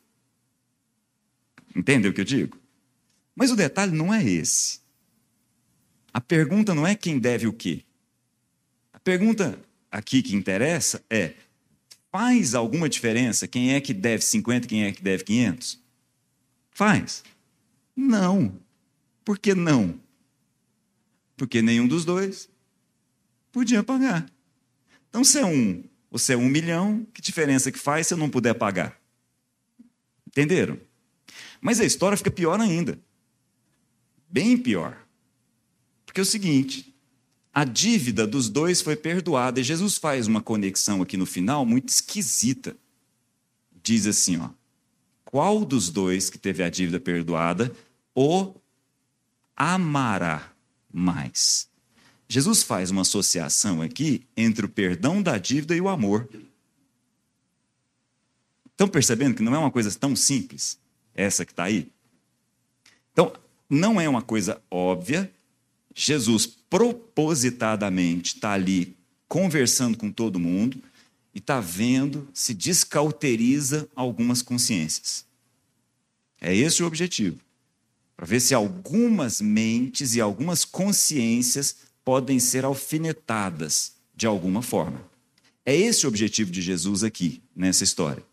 Entendeu 1.75 2.09
o 2.09 2.13
que 2.15 2.21
eu 2.21 2.25
digo? 2.25 2.57
Mas 3.35 3.51
o 3.51 3.55
detalhe 3.55 3.95
não 3.95 4.11
é 4.11 4.25
esse. 4.25 4.79
A 6.11 6.19
pergunta 6.19 6.73
não 6.73 6.87
é 6.87 6.95
quem 6.95 7.19
deve 7.19 7.45
o 7.45 7.53
quê. 7.53 7.83
A 8.91 8.99
pergunta 8.99 9.61
aqui 9.91 10.23
que 10.23 10.35
interessa 10.35 11.05
é: 11.07 11.35
Faz 12.11 12.55
alguma 12.55 12.87
diferença 12.87 13.47
quem 13.47 13.73
é 13.73 13.81
que 13.81 13.93
deve 13.93 14.23
50 14.23 14.65
e 14.65 14.69
quem 14.69 14.83
é 14.85 14.91
que 14.91 15.03
deve 15.03 15.23
500? 15.23 15.81
Faz. 16.71 17.23
Não. 17.95 18.59
Por 19.25 19.37
que 19.37 19.53
não? 19.53 19.99
Porque 21.35 21.61
nenhum 21.61 21.87
dos 21.87 22.05
dois 22.05 22.49
podia 23.51 23.83
pagar. 23.83 24.29
Então, 25.09 25.23
se 25.23 25.39
é 25.39 25.45
um, 25.45 25.83
você 26.09 26.33
é 26.33 26.37
um 26.37 26.47
milhão, 26.47 27.05
que 27.13 27.21
diferença 27.21 27.71
que 27.71 27.79
faz 27.79 28.07
se 28.07 28.13
eu 28.13 28.17
não 28.17 28.29
puder 28.29 28.53
pagar? 28.53 28.99
Entenderam? 30.27 30.79
Mas 31.59 31.79
a 31.79 31.85
história 31.85 32.17
fica 32.17 32.31
pior 32.31 32.59
ainda. 32.59 32.99
Bem 34.29 34.57
pior. 34.57 35.05
Porque 36.05 36.19
é 36.19 36.23
o 36.23 36.25
seguinte: 36.25 36.95
a 37.57 37.63
dívida 37.63 38.27
dos 38.27 38.49
dois 38.49 38.83
foi 38.83 38.95
perdoada. 38.95 39.59
E 39.59 39.63
Jesus 39.63 39.97
faz 39.97 40.27
uma 40.27 40.39
conexão 40.39 41.01
aqui 41.01 41.17
no 41.17 41.25
final 41.25 41.65
muito 41.65 41.89
esquisita. 41.89 42.77
Diz 43.81 44.05
assim, 44.05 44.37
ó: 44.37 44.49
Qual 45.25 45.65
dos 45.65 45.89
dois 45.89 46.29
que 46.29 46.37
teve 46.37 46.61
a 46.61 46.69
dívida 46.69 46.99
perdoada 46.99 47.75
o 48.13 48.53
amará 49.55 50.53
mais? 50.93 51.67
Jesus 52.29 52.61
faz 52.61 52.91
uma 52.91 53.01
associação 53.01 53.81
aqui 53.81 54.23
entre 54.37 54.67
o 54.67 54.69
perdão 54.69 55.19
da 55.19 55.39
dívida 55.39 55.75
e 55.75 55.81
o 55.81 55.89
amor. 55.89 56.29
Estão 58.71 58.87
percebendo 58.87 59.33
que 59.33 59.41
não 59.41 59.55
é 59.55 59.57
uma 59.57 59.71
coisa 59.71 59.91
tão 59.97 60.15
simples, 60.15 60.77
essa 61.15 61.43
que 61.43 61.53
está 61.53 61.63
aí? 61.63 61.91
Então, 63.13 63.33
não 63.67 63.99
é 63.99 64.07
uma 64.07 64.21
coisa 64.21 64.61
óbvia, 64.69 65.33
Jesus 65.99 66.45
propositadamente 66.45 68.35
está 68.35 68.51
ali 68.51 68.95
conversando 69.27 69.97
com 69.97 70.11
todo 70.11 70.39
mundo 70.39 70.77
e 71.33 71.39
está 71.39 71.59
vendo 71.59 72.29
se 72.31 72.53
descauteriza 72.53 73.89
algumas 73.95 74.43
consciências. 74.43 75.25
É 76.39 76.55
esse 76.55 76.83
o 76.83 76.85
objetivo. 76.85 77.39
Para 78.15 78.27
ver 78.27 78.39
se 78.39 78.53
algumas 78.53 79.41
mentes 79.41 80.13
e 80.13 80.21
algumas 80.21 80.63
consciências 80.63 81.77
podem 82.05 82.39
ser 82.39 82.63
alfinetadas 82.63 83.93
de 84.15 84.27
alguma 84.27 84.61
forma. 84.61 85.01
É 85.65 85.75
esse 85.75 86.05
o 86.05 86.09
objetivo 86.09 86.51
de 86.51 86.61
Jesus 86.61 87.03
aqui, 87.03 87.41
nessa 87.55 87.83
história. 87.83 88.23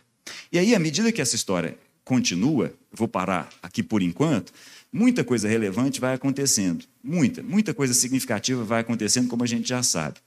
E 0.52 0.58
aí, 0.58 0.74
à 0.74 0.78
medida 0.78 1.10
que 1.10 1.22
essa 1.22 1.34
história 1.34 1.78
continua, 2.04 2.74
vou 2.92 3.08
parar 3.08 3.48
aqui 3.62 3.82
por 3.82 4.02
enquanto, 4.02 4.52
muita 4.94 5.24
coisa 5.24 5.48
relevante 5.48 6.00
vai 6.00 6.14
acontecendo. 6.14 6.84
Muita, 7.02 7.42
muita 7.42 7.74
coisa 7.74 7.92
significativa 7.92 8.62
vai 8.62 8.80
acontecendo, 8.80 9.28
como 9.28 9.42
a 9.42 9.46
gente 9.46 9.68
já 9.68 9.82
sabe. 9.82 10.18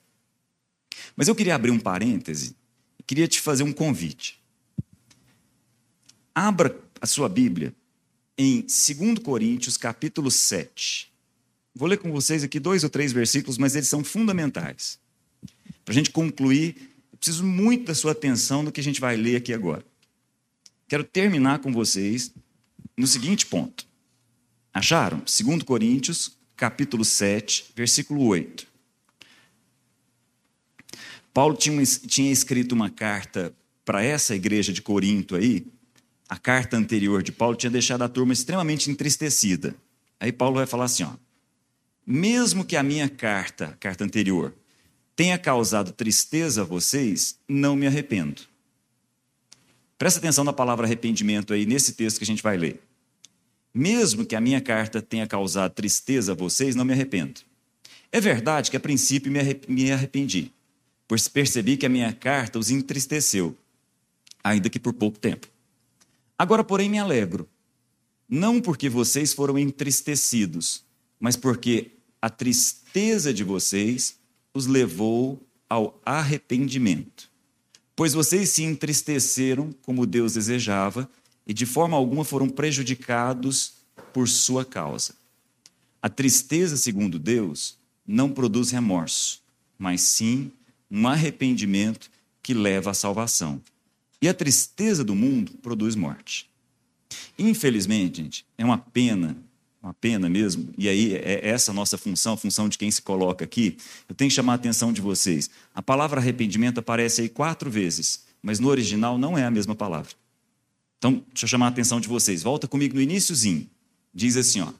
Mas 1.15 1.29
eu 1.29 1.35
queria 1.35 1.55
abrir 1.55 1.71
um 1.71 1.79
parêntese 1.79 2.53
queria 3.07 3.27
te 3.27 3.39
fazer 3.39 3.63
um 3.63 3.71
convite. 3.71 4.37
Abra 6.35 6.77
a 6.99 7.07
sua 7.07 7.29
Bíblia 7.29 7.73
em 8.37 8.61
2 8.61 9.19
Coríntios, 9.23 9.77
capítulo 9.77 10.29
7. 10.29 11.09
Vou 11.73 11.87
ler 11.87 11.97
com 11.97 12.11
vocês 12.11 12.43
aqui 12.43 12.59
dois 12.59 12.83
ou 12.83 12.89
três 12.89 13.13
versículos, 13.13 13.57
mas 13.57 13.75
eles 13.75 13.87
são 13.87 14.03
fundamentais. 14.03 14.99
Para 15.85 15.93
a 15.93 15.95
gente 15.95 16.11
concluir, 16.11 16.75
eu 17.11 17.17
preciso 17.17 17.45
muito 17.45 17.85
da 17.85 17.95
sua 17.95 18.11
atenção 18.11 18.61
no 18.61 18.71
que 18.71 18.81
a 18.81 18.83
gente 18.83 18.99
vai 18.99 19.15
ler 19.15 19.37
aqui 19.37 19.53
agora. 19.53 19.85
Quero 20.87 21.03
terminar 21.03 21.59
com 21.59 21.71
vocês 21.71 22.33
no 22.95 23.07
seguinte 23.07 23.45
ponto. 23.45 23.86
Acharam? 24.77 25.23
2 25.25 25.63
Coríntios, 25.63 26.37
capítulo 26.55 27.03
7, 27.03 27.73
versículo 27.75 28.23
8. 28.27 28.67
Paulo 31.33 31.55
tinha, 31.55 31.83
tinha 31.83 32.31
escrito 32.31 32.73
uma 32.73 32.87
carta 32.87 33.51
para 33.83 34.03
essa 34.03 34.35
igreja 34.35 34.71
de 34.71 34.83
Corinto 34.83 35.35
aí. 35.35 35.65
A 36.29 36.37
carta 36.37 36.77
anterior 36.77 37.23
de 37.23 37.31
Paulo 37.31 37.55
tinha 37.55 37.71
deixado 37.71 38.03
a 38.03 38.07
turma 38.07 38.33
extremamente 38.33 38.91
entristecida. 38.91 39.73
Aí 40.19 40.31
Paulo 40.31 40.57
vai 40.57 40.67
falar 40.67 40.85
assim: 40.85 41.01
ó, 41.01 41.13
mesmo 42.05 42.63
que 42.63 42.75
a 42.75 42.83
minha 42.83 43.09
carta, 43.09 43.69
a 43.69 43.73
carta 43.73 44.03
anterior, 44.03 44.53
tenha 45.15 45.39
causado 45.39 45.91
tristeza 45.91 46.61
a 46.61 46.65
vocês, 46.65 47.39
não 47.47 47.75
me 47.75 47.87
arrependo. 47.87 48.43
Presta 49.97 50.19
atenção 50.19 50.43
na 50.43 50.53
palavra 50.53 50.85
arrependimento 50.85 51.51
aí 51.51 51.65
nesse 51.65 51.93
texto 51.93 52.19
que 52.19 52.23
a 52.23 52.27
gente 52.27 52.43
vai 52.43 52.57
ler. 52.57 52.86
Mesmo 53.77 54.25
que 54.25 54.35
a 54.35 54.41
minha 54.41 54.59
carta 54.59 55.03
tenha 55.03 55.27
causado 55.27 55.71
tristeza 55.71 56.31
a 56.31 56.35
vocês, 56.35 56.75
não 56.75 56.83
me 56.83 56.93
arrependo. 56.93 57.41
É 58.11 58.19
verdade 58.19 58.71
que 58.71 58.77
a 58.77 58.79
princípio 58.79 59.31
me 59.31 59.91
arrependi, 59.91 60.51
pois 61.07 61.27
percebi 61.27 61.77
que 61.77 61.85
a 61.85 61.89
minha 61.89 62.11
carta 62.11 62.57
os 62.57 62.71
entristeceu, 62.71 63.55
ainda 64.43 64.67
que 64.67 64.79
por 64.79 64.93
pouco 64.93 65.19
tempo. 65.19 65.47
Agora, 66.39 66.63
porém, 66.63 66.89
me 66.89 66.97
alegro, 66.97 67.47
não 68.27 68.59
porque 68.59 68.89
vocês 68.89 69.31
foram 69.31 69.59
entristecidos, 69.59 70.83
mas 71.19 71.35
porque 71.35 71.91
a 72.19 72.31
tristeza 72.31 73.31
de 73.31 73.43
vocês 73.43 74.17
os 74.55 74.65
levou 74.65 75.39
ao 75.69 76.01
arrependimento. 76.03 77.29
Pois 77.95 78.11
vocês 78.11 78.49
se 78.49 78.63
entristeceram 78.63 79.71
como 79.83 80.07
Deus 80.07 80.33
desejava 80.33 81.07
e 81.47 81.53
de 81.53 81.65
forma 81.65 81.95
alguma 81.95 82.25
foram 82.25 82.49
prejudicados 82.49 83.73
por 84.11 84.27
sua 84.27 84.65
causa. 84.65 85.15
A 86.01 86.09
tristeza, 86.09 86.75
segundo 86.75 87.17
Deus, 87.17 87.77
não 88.05 88.29
produz 88.29 88.69
remorso, 88.69 89.41
mas 89.77 90.01
sim 90.01 90.51
um 90.91 91.07
arrependimento 91.07 92.09
que 92.43 92.53
leva 92.53 92.91
à 92.91 92.93
salvação. 92.93 93.61
E 94.21 94.27
a 94.27 94.33
tristeza 94.33 95.03
do 95.03 95.15
mundo 95.15 95.53
produz 95.61 95.95
morte. 95.95 96.49
Infelizmente, 97.37 98.23
gente, 98.23 98.45
é 98.57 98.65
uma 98.65 98.77
pena, 98.77 99.37
uma 99.81 99.93
pena 99.93 100.29
mesmo, 100.29 100.73
e 100.77 100.89
aí 100.89 101.15
é 101.15 101.47
essa 101.47 101.71
nossa 101.71 101.97
função, 101.97 102.33
a 102.33 102.37
função 102.37 102.67
de 102.67 102.77
quem 102.77 102.89
se 102.89 103.01
coloca 103.01 103.45
aqui. 103.45 103.77
Eu 104.09 104.15
tenho 104.15 104.29
que 104.29 104.35
chamar 104.35 104.53
a 104.53 104.55
atenção 104.55 104.91
de 104.91 105.01
vocês. 105.01 105.49
A 105.73 105.81
palavra 105.81 106.19
arrependimento 106.19 106.79
aparece 106.79 107.21
aí 107.21 107.29
quatro 107.29 107.69
vezes, 107.69 108.25
mas 108.41 108.59
no 108.59 108.67
original 108.67 109.17
não 109.17 109.37
é 109.37 109.45
a 109.45 109.51
mesma 109.51 109.75
palavra. 109.75 110.11
Então, 110.97 111.23
deixa 111.31 111.45
eu 111.45 111.47
chamar 111.47 111.67
a 111.67 111.69
atenção 111.69 111.99
de 111.99 112.07
vocês. 112.07 112.43
Volta 112.43 112.67
comigo 112.67 112.95
no 112.95 113.01
iníciozinho. 113.01 113.69
Diz 114.13 114.35
assim, 114.35 114.61
ó. 114.61 114.71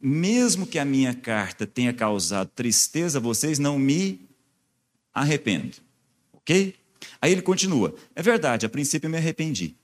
Mesmo 0.00 0.66
que 0.66 0.78
a 0.78 0.84
minha 0.84 1.14
carta 1.14 1.66
tenha 1.66 1.92
causado 1.92 2.48
tristeza 2.54 3.18
a 3.18 3.20
vocês, 3.20 3.58
não 3.58 3.78
me 3.78 4.20
arrependo. 5.12 5.76
OK? 6.32 6.74
Aí 7.20 7.32
ele 7.32 7.42
continua. 7.42 7.94
É 8.14 8.22
verdade, 8.22 8.66
a 8.66 8.68
princípio 8.68 9.06
eu 9.06 9.10
me 9.10 9.16
arrependi. 9.16 9.74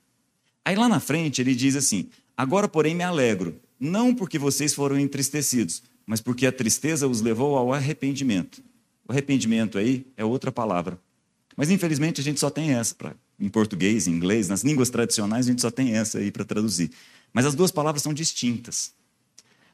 Aí 0.63 0.75
lá 0.75 0.87
na 0.87 0.99
frente 0.99 1.41
ele 1.41 1.55
diz 1.55 1.75
assim: 1.75 2.09
Agora, 2.37 2.67
porém, 2.67 2.95
me 2.95 3.03
alegro, 3.03 3.59
não 3.79 4.13
porque 4.13 4.39
vocês 4.39 4.73
foram 4.73 4.97
entristecidos, 4.97 5.83
mas 6.05 6.21
porque 6.21 6.45
a 6.45 6.51
tristeza 6.51 7.07
os 7.07 7.21
levou 7.21 7.57
ao 7.57 7.73
arrependimento. 7.73 8.63
O 9.07 9.11
arrependimento 9.11 9.77
aí 9.77 10.05
é 10.15 10.23
outra 10.23 10.51
palavra. 10.51 10.99
Mas 11.55 11.69
infelizmente 11.69 12.21
a 12.21 12.23
gente 12.23 12.39
só 12.39 12.49
tem 12.49 12.71
essa 12.71 12.95
para 12.95 13.15
em 13.39 13.49
português, 13.49 14.07
em 14.07 14.11
inglês, 14.11 14.47
nas 14.47 14.63
línguas 14.63 14.89
tradicionais, 14.89 15.47
a 15.47 15.49
gente 15.49 15.61
só 15.61 15.71
tem 15.71 15.95
essa 15.95 16.19
aí 16.19 16.31
para 16.31 16.45
traduzir. 16.45 16.91
Mas 17.31 17.45
as 17.45 17.55
duas 17.55 17.71
palavras 17.71 18.03
são 18.03 18.13
distintas. 18.13 18.93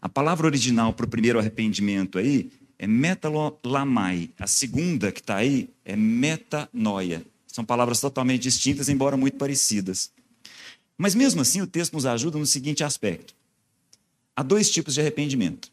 A 0.01 0.07
palavra 0.07 0.47
original 0.47 0.93
para 0.93 1.05
o 1.05 1.09
primeiro 1.09 1.39
arrependimento 1.39 2.17
aí 2.17 2.51
é 2.77 2.87
metalamai. 2.87 4.29
A 4.39 4.47
segunda 4.47 5.11
que 5.11 5.19
está 5.19 5.35
aí 5.37 5.69
é 5.83 5.95
metanoia. 5.95 7.23
São 7.45 7.65
palavras 7.65 7.99
totalmente 7.99 8.43
distintas, 8.43 8.87
embora 8.87 9.17
muito 9.17 9.37
parecidas. 9.37 10.11
Mas 10.97 11.13
mesmo 11.13 11.41
assim, 11.41 11.61
o 11.61 11.67
texto 11.67 11.93
nos 11.93 12.05
ajuda 12.05 12.37
no 12.37 12.45
seguinte 12.45 12.83
aspecto: 12.83 13.35
há 14.35 14.41
dois 14.41 14.69
tipos 14.71 14.93
de 14.93 15.01
arrependimento. 15.01 15.69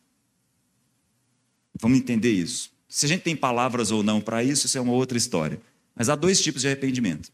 Vamos 1.81 1.99
entender 1.99 2.33
isso. 2.33 2.72
Se 2.88 3.07
a 3.07 3.09
gente 3.09 3.22
tem 3.22 3.37
palavras 3.37 3.90
ou 3.90 4.03
não 4.03 4.20
para 4.20 4.42
isso, 4.42 4.66
isso 4.66 4.79
é 4.79 4.81
uma 4.81 4.92
outra 4.92 5.16
história. 5.16 5.61
Mas 5.94 6.09
há 6.09 6.16
dois 6.16 6.40
tipos 6.40 6.62
de 6.62 6.68
arrependimento 6.68 7.31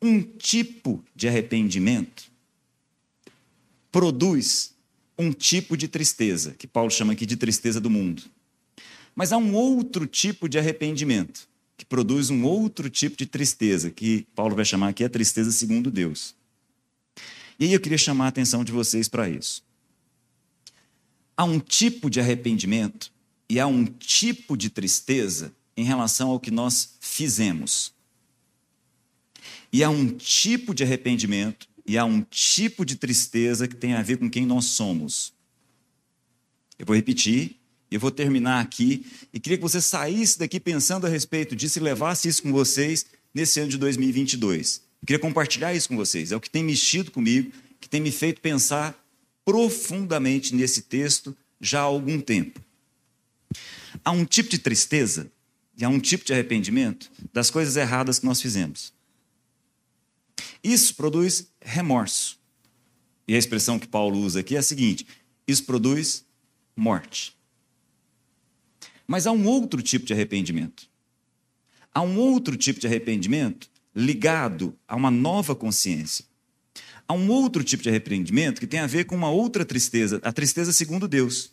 um 0.00 0.22
tipo 0.22 1.04
de 1.14 1.28
arrependimento 1.28 2.30
produz 3.90 4.74
um 5.18 5.32
tipo 5.32 5.76
de 5.76 5.88
tristeza, 5.88 6.54
que 6.58 6.66
Paulo 6.66 6.90
chama 6.90 7.14
aqui 7.14 7.24
de 7.24 7.36
tristeza 7.36 7.80
do 7.80 7.88
mundo. 7.88 8.22
Mas 9.14 9.32
há 9.32 9.38
um 9.38 9.54
outro 9.54 10.06
tipo 10.06 10.48
de 10.48 10.58
arrependimento, 10.58 11.48
que 11.76 11.84
produz 11.84 12.28
um 12.28 12.44
outro 12.44 12.90
tipo 12.90 13.16
de 13.16 13.24
tristeza, 13.24 13.90
que 13.90 14.26
Paulo 14.34 14.54
vai 14.54 14.64
chamar 14.64 14.88
aqui 14.88 15.02
a 15.02 15.08
tristeza 15.08 15.50
segundo 15.50 15.90
Deus. 15.90 16.34
E 17.58 17.64
aí 17.64 17.72
eu 17.72 17.80
queria 17.80 17.96
chamar 17.96 18.26
a 18.26 18.28
atenção 18.28 18.62
de 18.62 18.70
vocês 18.70 19.08
para 19.08 19.28
isso. 19.28 19.64
Há 21.34 21.44
um 21.44 21.58
tipo 21.58 22.10
de 22.10 22.20
arrependimento 22.20 23.10
e 23.48 23.58
há 23.58 23.66
um 23.66 23.86
tipo 23.86 24.56
de 24.56 24.68
tristeza 24.68 25.52
em 25.74 25.84
relação 25.84 26.30
ao 26.30 26.40
que 26.40 26.50
nós 26.50 26.96
fizemos. 27.00 27.92
E 29.76 29.84
há 29.84 29.90
um 29.90 30.08
tipo 30.08 30.74
de 30.74 30.84
arrependimento 30.84 31.68
e 31.86 31.98
há 31.98 32.04
um 32.06 32.22
tipo 32.22 32.82
de 32.82 32.96
tristeza 32.96 33.68
que 33.68 33.76
tem 33.76 33.92
a 33.92 34.00
ver 34.00 34.16
com 34.16 34.30
quem 34.30 34.46
nós 34.46 34.64
somos. 34.64 35.34
Eu 36.78 36.86
vou 36.86 36.96
repetir, 36.96 37.56
eu 37.90 38.00
vou 38.00 38.10
terminar 38.10 38.62
aqui 38.62 39.04
e 39.34 39.38
queria 39.38 39.58
que 39.58 39.62
você 39.62 39.82
saísse 39.82 40.38
daqui 40.38 40.58
pensando 40.58 41.06
a 41.06 41.10
respeito 41.10 41.54
disso 41.54 41.78
e 41.78 41.82
levasse 41.82 42.26
isso 42.26 42.42
com 42.42 42.52
vocês 42.52 43.04
nesse 43.34 43.60
ano 43.60 43.68
de 43.68 43.76
2022. 43.76 44.80
Eu 45.02 45.06
queria 45.08 45.20
compartilhar 45.20 45.74
isso 45.74 45.90
com 45.90 45.96
vocês. 45.96 46.32
É 46.32 46.36
o 46.36 46.40
que 46.40 46.48
tem 46.48 46.64
mexido 46.64 47.10
comigo, 47.10 47.52
que 47.78 47.86
tem 47.86 48.00
me 48.00 48.10
feito 48.10 48.40
pensar 48.40 48.98
profundamente 49.44 50.54
nesse 50.54 50.80
texto 50.80 51.36
já 51.60 51.80
há 51.80 51.82
algum 51.82 52.18
tempo. 52.18 52.58
Há 54.02 54.10
um 54.10 54.24
tipo 54.24 54.48
de 54.48 54.56
tristeza 54.56 55.30
e 55.76 55.84
há 55.84 55.88
um 55.90 56.00
tipo 56.00 56.24
de 56.24 56.32
arrependimento 56.32 57.10
das 57.30 57.50
coisas 57.50 57.76
erradas 57.76 58.18
que 58.18 58.24
nós 58.24 58.40
fizemos. 58.40 58.95
Isso 60.66 60.96
produz 60.96 61.46
remorso. 61.60 62.40
E 63.28 63.36
a 63.36 63.38
expressão 63.38 63.78
que 63.78 63.86
Paulo 63.86 64.18
usa 64.18 64.40
aqui 64.40 64.56
é 64.56 64.58
a 64.58 64.62
seguinte: 64.62 65.06
isso 65.46 65.62
produz 65.62 66.24
morte. 66.74 67.36
Mas 69.06 69.28
há 69.28 69.30
um 69.30 69.46
outro 69.46 69.80
tipo 69.80 70.04
de 70.04 70.12
arrependimento. 70.12 70.88
Há 71.94 72.02
um 72.02 72.18
outro 72.18 72.56
tipo 72.56 72.80
de 72.80 72.86
arrependimento 72.88 73.70
ligado 73.94 74.76
a 74.88 74.96
uma 74.96 75.08
nova 75.08 75.54
consciência. 75.54 76.24
Há 77.06 77.14
um 77.14 77.30
outro 77.30 77.62
tipo 77.62 77.84
de 77.84 77.88
arrependimento 77.88 78.58
que 78.58 78.66
tem 78.66 78.80
a 78.80 78.88
ver 78.88 79.04
com 79.04 79.14
uma 79.14 79.30
outra 79.30 79.64
tristeza, 79.64 80.20
a 80.24 80.32
tristeza 80.32 80.72
segundo 80.72 81.06
Deus. 81.06 81.52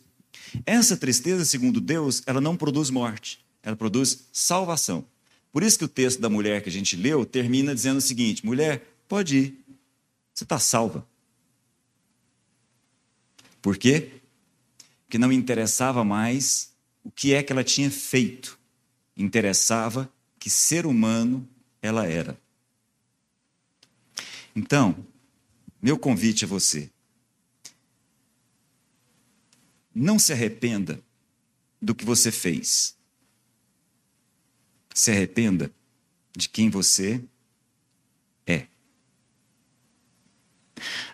Essa 0.66 0.96
tristeza 0.96 1.44
segundo 1.44 1.80
Deus, 1.80 2.20
ela 2.26 2.40
não 2.40 2.56
produz 2.56 2.90
morte, 2.90 3.38
ela 3.62 3.76
produz 3.76 4.24
salvação. 4.32 5.06
Por 5.52 5.62
isso 5.62 5.78
que 5.78 5.84
o 5.84 5.88
texto 5.88 6.20
da 6.20 6.28
mulher 6.28 6.62
que 6.62 6.68
a 6.68 6.72
gente 6.72 6.96
leu 6.96 7.24
termina 7.24 7.72
dizendo 7.72 7.98
o 7.98 8.00
seguinte: 8.00 8.44
mulher, 8.44 8.93
pode 9.08 9.36
ir, 9.36 9.64
você 10.32 10.44
está 10.44 10.58
salva. 10.58 11.06
Por 13.60 13.76
quê? 13.76 14.20
Porque 15.04 15.18
não 15.18 15.32
interessava 15.32 16.04
mais 16.04 16.72
o 17.02 17.10
que 17.10 17.32
é 17.34 17.42
que 17.42 17.52
ela 17.52 17.64
tinha 17.64 17.90
feito, 17.90 18.58
interessava 19.16 20.12
que 20.38 20.50
ser 20.50 20.86
humano 20.86 21.48
ela 21.80 22.06
era. 22.06 22.38
Então, 24.54 24.96
meu 25.80 25.98
convite 25.98 26.44
a 26.44 26.48
você: 26.48 26.90
não 29.94 30.18
se 30.18 30.32
arrependa 30.32 31.02
do 31.80 31.94
que 31.94 32.04
você 32.04 32.32
fez 32.32 32.96
se 34.94 35.10
arrependa 35.10 35.74
de 36.34 36.48
quem 36.48 36.70
você 36.70 37.22
é. 38.46 38.68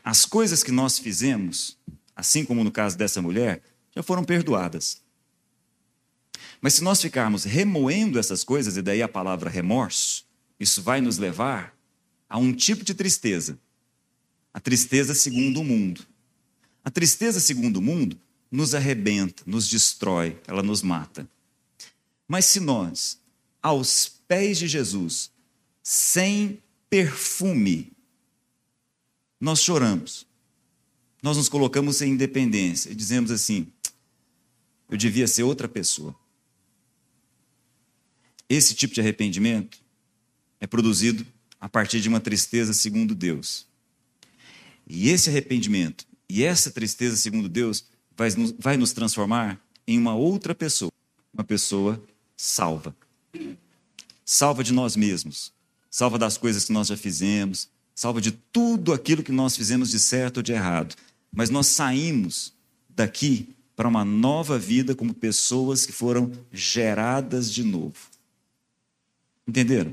As 0.04 0.24
coisas 0.24 0.62
que 0.62 0.72
nós 0.72 0.98
fizemos, 0.98 1.76
assim 2.14 2.44
como 2.44 2.64
no 2.64 2.70
caso 2.70 2.96
dessa 2.96 3.20
mulher, 3.22 3.62
já 3.94 4.02
foram 4.02 4.24
perdoadas. 4.24 5.02
Mas 6.60 6.74
se 6.74 6.84
nós 6.84 7.00
ficarmos 7.00 7.44
remoendo 7.44 8.18
essas 8.18 8.44
coisas, 8.44 8.76
e 8.76 8.82
daí 8.82 9.02
a 9.02 9.08
palavra 9.08 9.48
remorso, 9.48 10.26
isso 10.58 10.82
vai 10.82 11.00
nos 11.00 11.16
levar 11.16 11.74
a 12.28 12.38
um 12.38 12.52
tipo 12.52 12.84
de 12.84 12.94
tristeza. 12.94 13.58
A 14.52 14.60
tristeza 14.60 15.14
segundo 15.14 15.60
o 15.60 15.64
mundo. 15.64 16.06
A 16.84 16.90
tristeza 16.90 17.40
segundo 17.40 17.78
o 17.78 17.82
mundo 17.82 18.18
nos 18.50 18.74
arrebenta, 18.74 19.42
nos 19.46 19.68
destrói, 19.68 20.38
ela 20.46 20.62
nos 20.62 20.82
mata. 20.82 21.28
Mas 22.26 22.44
se 22.46 22.60
nós, 22.60 23.18
aos 23.62 24.20
pés 24.26 24.58
de 24.58 24.68
Jesus, 24.68 25.30
sem 25.82 26.62
perfume, 26.88 27.92
nós 29.40 29.62
choramos, 29.62 30.26
nós 31.22 31.36
nos 31.36 31.48
colocamos 31.48 32.02
em 32.02 32.12
independência 32.12 32.90
e 32.90 32.94
dizemos 32.94 33.30
assim: 33.30 33.66
eu 34.90 34.96
devia 34.96 35.26
ser 35.26 35.44
outra 35.44 35.68
pessoa. 35.68 36.14
Esse 38.48 38.74
tipo 38.74 38.92
de 38.92 39.00
arrependimento 39.00 39.78
é 40.60 40.66
produzido 40.66 41.24
a 41.60 41.68
partir 41.68 42.00
de 42.00 42.08
uma 42.08 42.20
tristeza 42.20 42.72
segundo 42.72 43.14
Deus. 43.14 43.66
E 44.86 45.08
esse 45.08 45.30
arrependimento 45.30 46.04
e 46.28 46.42
essa 46.42 46.70
tristeza 46.70 47.16
segundo 47.16 47.48
Deus 47.48 47.84
vai 48.16 48.30
nos, 48.30 48.52
vai 48.58 48.76
nos 48.76 48.92
transformar 48.92 49.60
em 49.86 49.96
uma 49.96 50.14
outra 50.14 50.54
pessoa, 50.54 50.92
uma 51.32 51.44
pessoa 51.44 52.02
salva. 52.36 52.94
Salva 54.24 54.64
de 54.64 54.72
nós 54.72 54.96
mesmos, 54.96 55.52
salva 55.90 56.18
das 56.18 56.36
coisas 56.36 56.64
que 56.64 56.72
nós 56.72 56.88
já 56.88 56.96
fizemos, 56.96 57.68
salva 58.00 58.18
de 58.18 58.32
tudo 58.32 58.94
aquilo 58.94 59.22
que 59.22 59.30
nós 59.30 59.54
fizemos 59.54 59.90
de 59.90 60.00
certo 60.00 60.38
ou 60.38 60.42
de 60.42 60.52
errado. 60.52 60.94
Mas 61.30 61.50
nós 61.50 61.66
saímos 61.66 62.50
daqui 62.88 63.54
para 63.76 63.86
uma 63.86 64.06
nova 64.06 64.58
vida 64.58 64.94
como 64.94 65.12
pessoas 65.12 65.84
que 65.84 65.92
foram 65.92 66.32
geradas 66.50 67.52
de 67.52 67.62
novo. 67.62 67.98
Entenderam? 69.46 69.92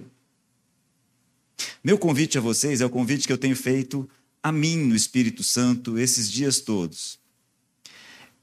Meu 1.84 1.98
convite 1.98 2.38
a 2.38 2.42
vocês 2.42 2.80
é 2.80 2.86
o 2.86 2.90
convite 2.90 3.28
que 3.28 3.34
eu 3.34 3.38
tenho 3.38 3.58
feito 3.58 4.10
a 4.42 4.54
mim 4.54 4.78
no 4.78 4.96
Espírito 4.96 5.44
Santo 5.44 6.00
esses 6.00 6.32
dias 6.32 6.62
todos. 6.62 7.20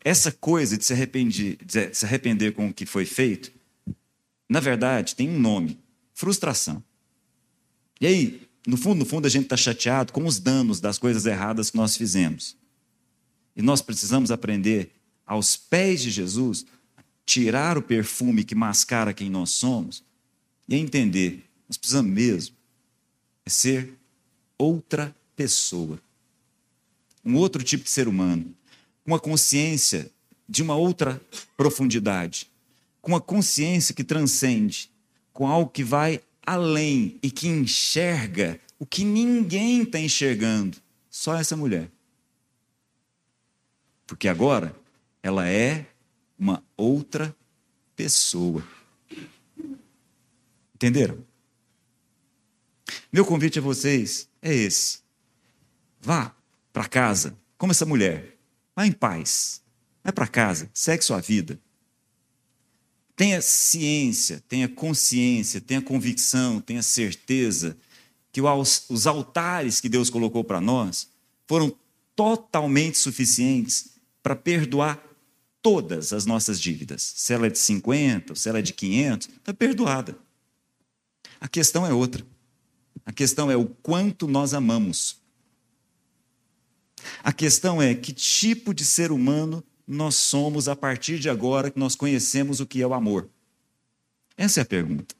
Essa 0.04 0.30
coisa 0.30 0.76
de 0.76 0.84
se 0.84 0.92
arrepender, 0.92 1.56
de 1.64 1.94
se 1.94 2.04
arrepender 2.04 2.52
com 2.52 2.68
o 2.68 2.74
que 2.74 2.84
foi 2.84 3.06
feito, 3.06 3.50
na 4.46 4.60
verdade, 4.60 5.16
tem 5.16 5.30
um 5.30 5.40
nome: 5.40 5.78
frustração. 6.12 6.84
E 7.98 8.06
aí, 8.06 8.44
no 8.66 8.76
fundo, 8.76 9.00
no 9.00 9.04
fundo, 9.04 9.26
a 9.26 9.30
gente 9.30 9.44
está 9.44 9.56
chateado 9.56 10.12
com 10.12 10.26
os 10.26 10.38
danos 10.38 10.80
das 10.80 10.98
coisas 10.98 11.26
erradas 11.26 11.70
que 11.70 11.76
nós 11.76 11.96
fizemos. 11.96 12.56
E 13.54 13.62
nós 13.62 13.82
precisamos 13.82 14.30
aprender, 14.30 14.90
aos 15.26 15.56
pés 15.56 16.02
de 16.02 16.10
Jesus, 16.10 16.64
tirar 17.26 17.78
o 17.78 17.82
perfume 17.82 18.44
que 18.44 18.54
mascara 18.54 19.12
quem 19.12 19.30
nós 19.30 19.50
somos 19.50 20.02
e 20.68 20.76
entender, 20.76 21.44
nós 21.68 21.76
precisamos 21.76 22.10
mesmo 22.12 22.54
é 23.46 23.50
ser 23.50 23.92
outra 24.56 25.14
pessoa. 25.36 26.00
Um 27.24 27.36
outro 27.36 27.62
tipo 27.62 27.84
de 27.84 27.90
ser 27.90 28.08
humano, 28.08 28.54
com 29.04 29.12
uma 29.12 29.20
consciência 29.20 30.10
de 30.48 30.62
uma 30.62 30.74
outra 30.74 31.20
profundidade, 31.56 32.50
com 33.00 33.12
uma 33.12 33.20
consciência 33.20 33.94
que 33.94 34.04
transcende, 34.04 34.90
com 35.32 35.46
algo 35.46 35.70
que 35.70 35.84
vai 35.84 36.20
além 36.46 37.18
e 37.22 37.30
que 37.30 37.48
enxerga 37.48 38.60
o 38.78 38.86
que 38.86 39.04
ninguém 39.04 39.82
está 39.82 39.98
enxergando, 39.98 40.78
só 41.08 41.36
essa 41.36 41.56
mulher. 41.56 41.90
Porque 44.06 44.28
agora 44.28 44.74
ela 45.22 45.48
é 45.48 45.86
uma 46.38 46.62
outra 46.76 47.34
pessoa. 47.96 48.66
Entenderam? 50.74 51.24
Meu 53.12 53.24
convite 53.24 53.58
a 53.58 53.62
vocês 53.62 54.28
é 54.42 54.52
esse. 54.52 54.98
Vá 56.00 56.34
para 56.72 56.88
casa, 56.88 57.38
como 57.56 57.72
essa 57.72 57.86
mulher. 57.86 58.36
Vá 58.76 58.86
em 58.86 58.92
paz. 58.92 59.62
Vai 60.02 60.12
para 60.12 60.26
casa, 60.26 60.68
segue 60.74 61.02
sua 61.02 61.20
vida. 61.20 61.58
Tenha 63.16 63.40
ciência, 63.40 64.42
tenha 64.48 64.68
consciência, 64.68 65.60
tenha 65.60 65.80
convicção, 65.80 66.60
tenha 66.60 66.82
certeza 66.82 67.76
que 68.32 68.40
os 68.40 69.06
altares 69.06 69.80
que 69.80 69.88
Deus 69.88 70.10
colocou 70.10 70.42
para 70.42 70.60
nós 70.60 71.08
foram 71.46 71.72
totalmente 72.16 72.98
suficientes 72.98 73.90
para 74.22 74.34
perdoar 74.34 75.00
todas 75.62 76.12
as 76.12 76.26
nossas 76.26 76.60
dívidas. 76.60 77.12
Se 77.16 77.32
ela 77.32 77.46
é 77.46 77.50
de 77.50 77.58
50, 77.58 78.34
se 78.34 78.48
ela 78.48 78.58
é 78.58 78.62
de 78.62 78.72
500, 78.72 79.28
está 79.28 79.54
perdoada. 79.54 80.18
A 81.40 81.48
questão 81.48 81.86
é 81.86 81.92
outra. 81.92 82.26
A 83.06 83.12
questão 83.12 83.50
é 83.50 83.56
o 83.56 83.66
quanto 83.66 84.26
nós 84.26 84.54
amamos. 84.54 85.22
A 87.22 87.32
questão 87.32 87.80
é 87.80 87.94
que 87.94 88.12
tipo 88.12 88.74
de 88.74 88.84
ser 88.84 89.12
humano 89.12 89.62
nós 89.86 90.16
somos 90.16 90.68
a 90.68 90.74
partir 90.74 91.18
de 91.18 91.28
agora 91.28 91.70
que 91.70 91.78
nós 91.78 91.94
conhecemos 91.94 92.60
o 92.60 92.66
que 92.66 92.80
é 92.80 92.86
o 92.86 92.94
amor. 92.94 93.28
Essa 94.36 94.60
é 94.60 94.62
a 94.62 94.66
pergunta. 94.66 95.14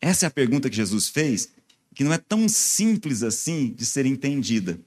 Essa 0.00 0.26
é 0.26 0.28
a 0.28 0.30
pergunta 0.30 0.70
que 0.70 0.76
Jesus 0.76 1.08
fez, 1.08 1.50
que 1.94 2.04
não 2.04 2.12
é 2.12 2.18
tão 2.18 2.48
simples 2.48 3.22
assim 3.22 3.72
de 3.72 3.84
ser 3.84 4.06
entendida. 4.06 4.80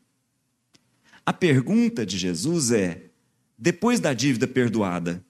A 1.25 1.33
pergunta 1.33 2.05
de 2.05 2.17
Jesus 2.17 2.71
é: 2.71 3.09
depois 3.57 3.99
da 3.99 4.13
dívida 4.13 4.47
perdoada, 4.47 5.23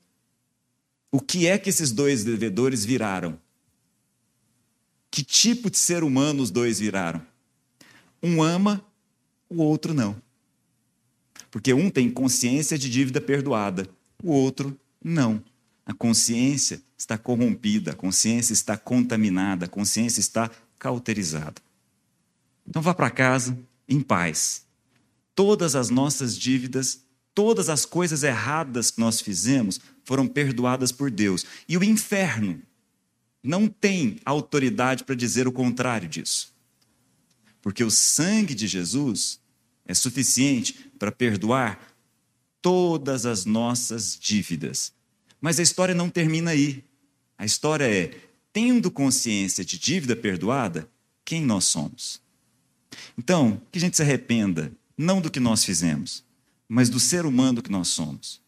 o 1.11 1.19
que 1.19 1.47
é 1.47 1.57
que 1.57 1.69
esses 1.69 1.91
dois 1.91 2.23
devedores 2.23 2.85
viraram? 2.85 3.39
Que 5.09 5.23
tipo 5.23 5.69
de 5.69 5.77
ser 5.77 6.03
humano 6.03 6.41
os 6.41 6.49
dois 6.49 6.79
viraram? 6.79 7.21
Um 8.23 8.41
ama, 8.41 8.85
o 9.49 9.61
outro 9.61 9.93
não. 9.93 10.21
Porque 11.51 11.73
um 11.73 11.89
tem 11.89 12.09
consciência 12.09 12.77
de 12.77 12.89
dívida 12.89 13.19
perdoada, 13.19 13.87
o 14.23 14.31
outro 14.31 14.79
não. 15.03 15.43
A 15.85 15.93
consciência 15.93 16.81
está 16.97 17.17
corrompida, 17.17 17.91
a 17.91 17.95
consciência 17.95 18.53
está 18.53 18.77
contaminada, 18.77 19.65
a 19.65 19.69
consciência 19.69 20.21
está 20.21 20.49
cauterizada. 20.79 21.61
Então 22.65 22.81
vá 22.81 22.93
para 22.93 23.09
casa 23.09 23.57
em 23.89 23.99
paz. 23.99 24.65
Todas 25.35 25.75
as 25.75 25.89
nossas 25.89 26.37
dívidas, 26.37 27.03
todas 27.35 27.67
as 27.67 27.85
coisas 27.85 28.23
erradas 28.23 28.89
que 28.89 29.01
nós 29.01 29.19
fizemos 29.19 29.81
foram 30.05 30.27
perdoadas 30.27 30.93
por 30.93 31.11
Deus. 31.11 31.45
E 31.67 31.77
o 31.77 31.83
inferno 31.83 32.61
não 33.43 33.67
tem 33.67 34.19
autoridade 34.23 35.03
para 35.03 35.15
dizer 35.15 35.47
o 35.47 35.51
contrário 35.51 36.07
disso. 36.07 36.53
Porque 37.61 37.83
o 37.83 37.91
sangue 37.91 38.55
de 38.55 38.67
Jesus 38.67 39.40
é 39.91 39.93
suficiente 39.93 40.91
para 40.97 41.11
perdoar 41.11 41.79
todas 42.61 43.25
as 43.25 43.45
nossas 43.45 44.17
dívidas. 44.19 44.93
Mas 45.39 45.59
a 45.59 45.63
história 45.63 45.93
não 45.93 46.09
termina 46.09 46.51
aí. 46.51 46.83
A 47.37 47.45
história 47.45 47.85
é: 47.85 48.11
tendo 48.53 48.89
consciência 48.89 49.63
de 49.65 49.77
dívida 49.77 50.15
perdoada, 50.15 50.89
quem 51.25 51.45
nós 51.45 51.65
somos? 51.65 52.21
Então, 53.17 53.61
que 53.71 53.77
a 53.77 53.81
gente 53.81 53.95
se 53.95 54.01
arrependa, 54.01 54.71
não 54.97 55.21
do 55.21 55.31
que 55.31 55.39
nós 55.39 55.63
fizemos, 55.63 56.23
mas 56.67 56.89
do 56.89 56.99
ser 56.99 57.25
humano 57.25 57.61
que 57.61 57.71
nós 57.71 57.89
somos. 57.89 58.41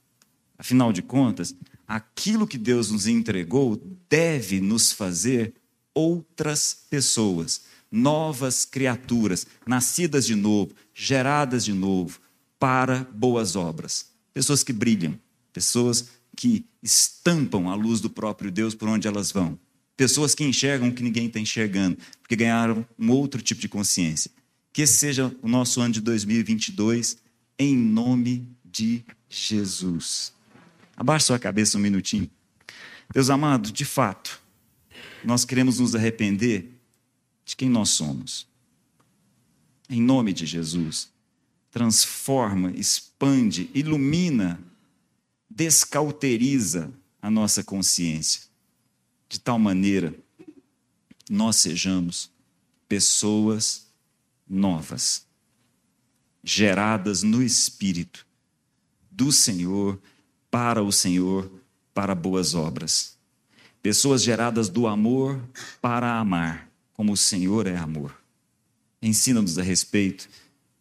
Afinal 0.57 0.93
de 0.93 1.01
contas, 1.01 1.55
aquilo 1.87 2.47
que 2.47 2.57
Deus 2.57 2.91
nos 2.91 3.07
entregou 3.07 3.81
deve 4.09 4.61
nos 4.61 4.91
fazer 4.91 5.53
outras 5.93 6.85
pessoas, 6.89 7.63
novas 7.93 8.65
criaturas, 8.65 9.45
nascidas 9.67 10.25
de 10.25 10.33
novo, 10.33 10.73
geradas 10.95 11.63
de 11.63 11.73
novo, 11.73 12.19
para 12.57 13.07
boas 13.13 13.55
obras. 13.55 14.07
Pessoas 14.33 14.63
que 14.63 14.73
brilham, 14.73 15.19
pessoas 15.53 16.09
que 16.35 16.65
estampam 16.81 17.69
a 17.69 17.75
luz 17.75 18.01
do 18.01 18.09
próprio 18.09 18.51
Deus 18.51 18.73
por 18.73 18.89
onde 18.89 19.07
elas 19.07 19.31
vão. 19.31 19.59
Pessoas 19.95 20.33
que 20.33 20.43
enxergam 20.43 20.89
o 20.89 20.93
que 20.93 21.03
ninguém 21.03 21.27
está 21.27 21.39
enxergando, 21.39 21.99
porque 22.19 22.35
ganharam 22.35 22.83
um 22.97 23.11
outro 23.11 23.39
tipo 23.43 23.61
de 23.61 23.69
consciência. 23.69 24.31
Que 24.71 24.81
esse 24.81 24.97
seja 24.97 25.31
o 25.43 25.47
nosso 25.47 25.79
ano 25.79 25.93
de 25.93 26.01
2022, 26.01 27.17
em 27.59 27.77
nome 27.77 28.49
de 28.65 29.05
Jesus. 29.29 30.33
Abaixe 30.97 31.27
sua 31.27 31.37
cabeça 31.37 31.77
um 31.77 31.81
minutinho. 31.81 32.27
Deus 33.13 33.29
amado, 33.29 33.71
de 33.71 33.85
fato, 33.85 34.41
nós 35.23 35.45
queremos 35.45 35.79
nos 35.79 35.93
arrepender 35.93 36.72
de 37.45 37.55
quem 37.55 37.69
nós 37.69 37.89
somos. 37.89 38.47
Em 39.89 40.01
nome 40.01 40.33
de 40.33 40.45
Jesus, 40.45 41.11
transforma, 41.69 42.71
expande, 42.71 43.69
ilumina, 43.73 44.59
descauteriza 45.49 46.91
a 47.21 47.29
nossa 47.29 47.63
consciência, 47.63 48.41
de 49.29 49.39
tal 49.39 49.57
maneira 49.57 50.13
nós 51.29 51.55
sejamos 51.57 52.29
pessoas 52.87 53.87
novas, 54.47 55.25
geradas 56.43 57.23
no 57.23 57.41
Espírito 57.41 58.25
do 59.09 59.31
Senhor, 59.31 59.99
para 60.51 60.83
o 60.83 60.91
Senhor, 60.91 61.51
para 61.93 62.13
boas 62.13 62.53
obras. 62.53 63.17
Pessoas 63.81 64.21
geradas 64.21 64.69
do 64.69 64.85
amor 64.85 65.41
para 65.81 66.19
amar, 66.19 66.69
como 67.03 67.11
o 67.11 67.17
Senhor 67.17 67.67
é 67.67 67.75
amor. 67.75 68.17
Ensina-nos 69.01 69.57
a 69.57 69.61
respeito 69.61 70.29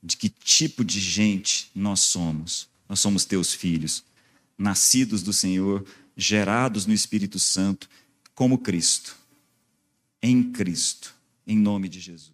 de 0.01 0.17
que 0.17 0.29
tipo 0.29 0.85
de 0.85 1.01
gente 1.01 1.69
nós 1.75 1.99
somos. 1.99 2.69
Nós 2.89 3.01
somos 3.01 3.25
teus 3.25 3.53
filhos, 3.53 4.05
nascidos 4.57 5.25
do 5.25 5.33
Senhor, 5.33 5.85
gerados 6.17 6.87
no 6.87 6.95
Espírito 6.95 7.41
Santo, 7.41 7.91
como 8.37 8.59
Cristo. 8.59 9.17
Em 10.23 10.53
Cristo, 10.53 11.13
em 11.45 11.59
nome 11.59 11.89
de 11.89 11.99
Jesus. 11.99 12.32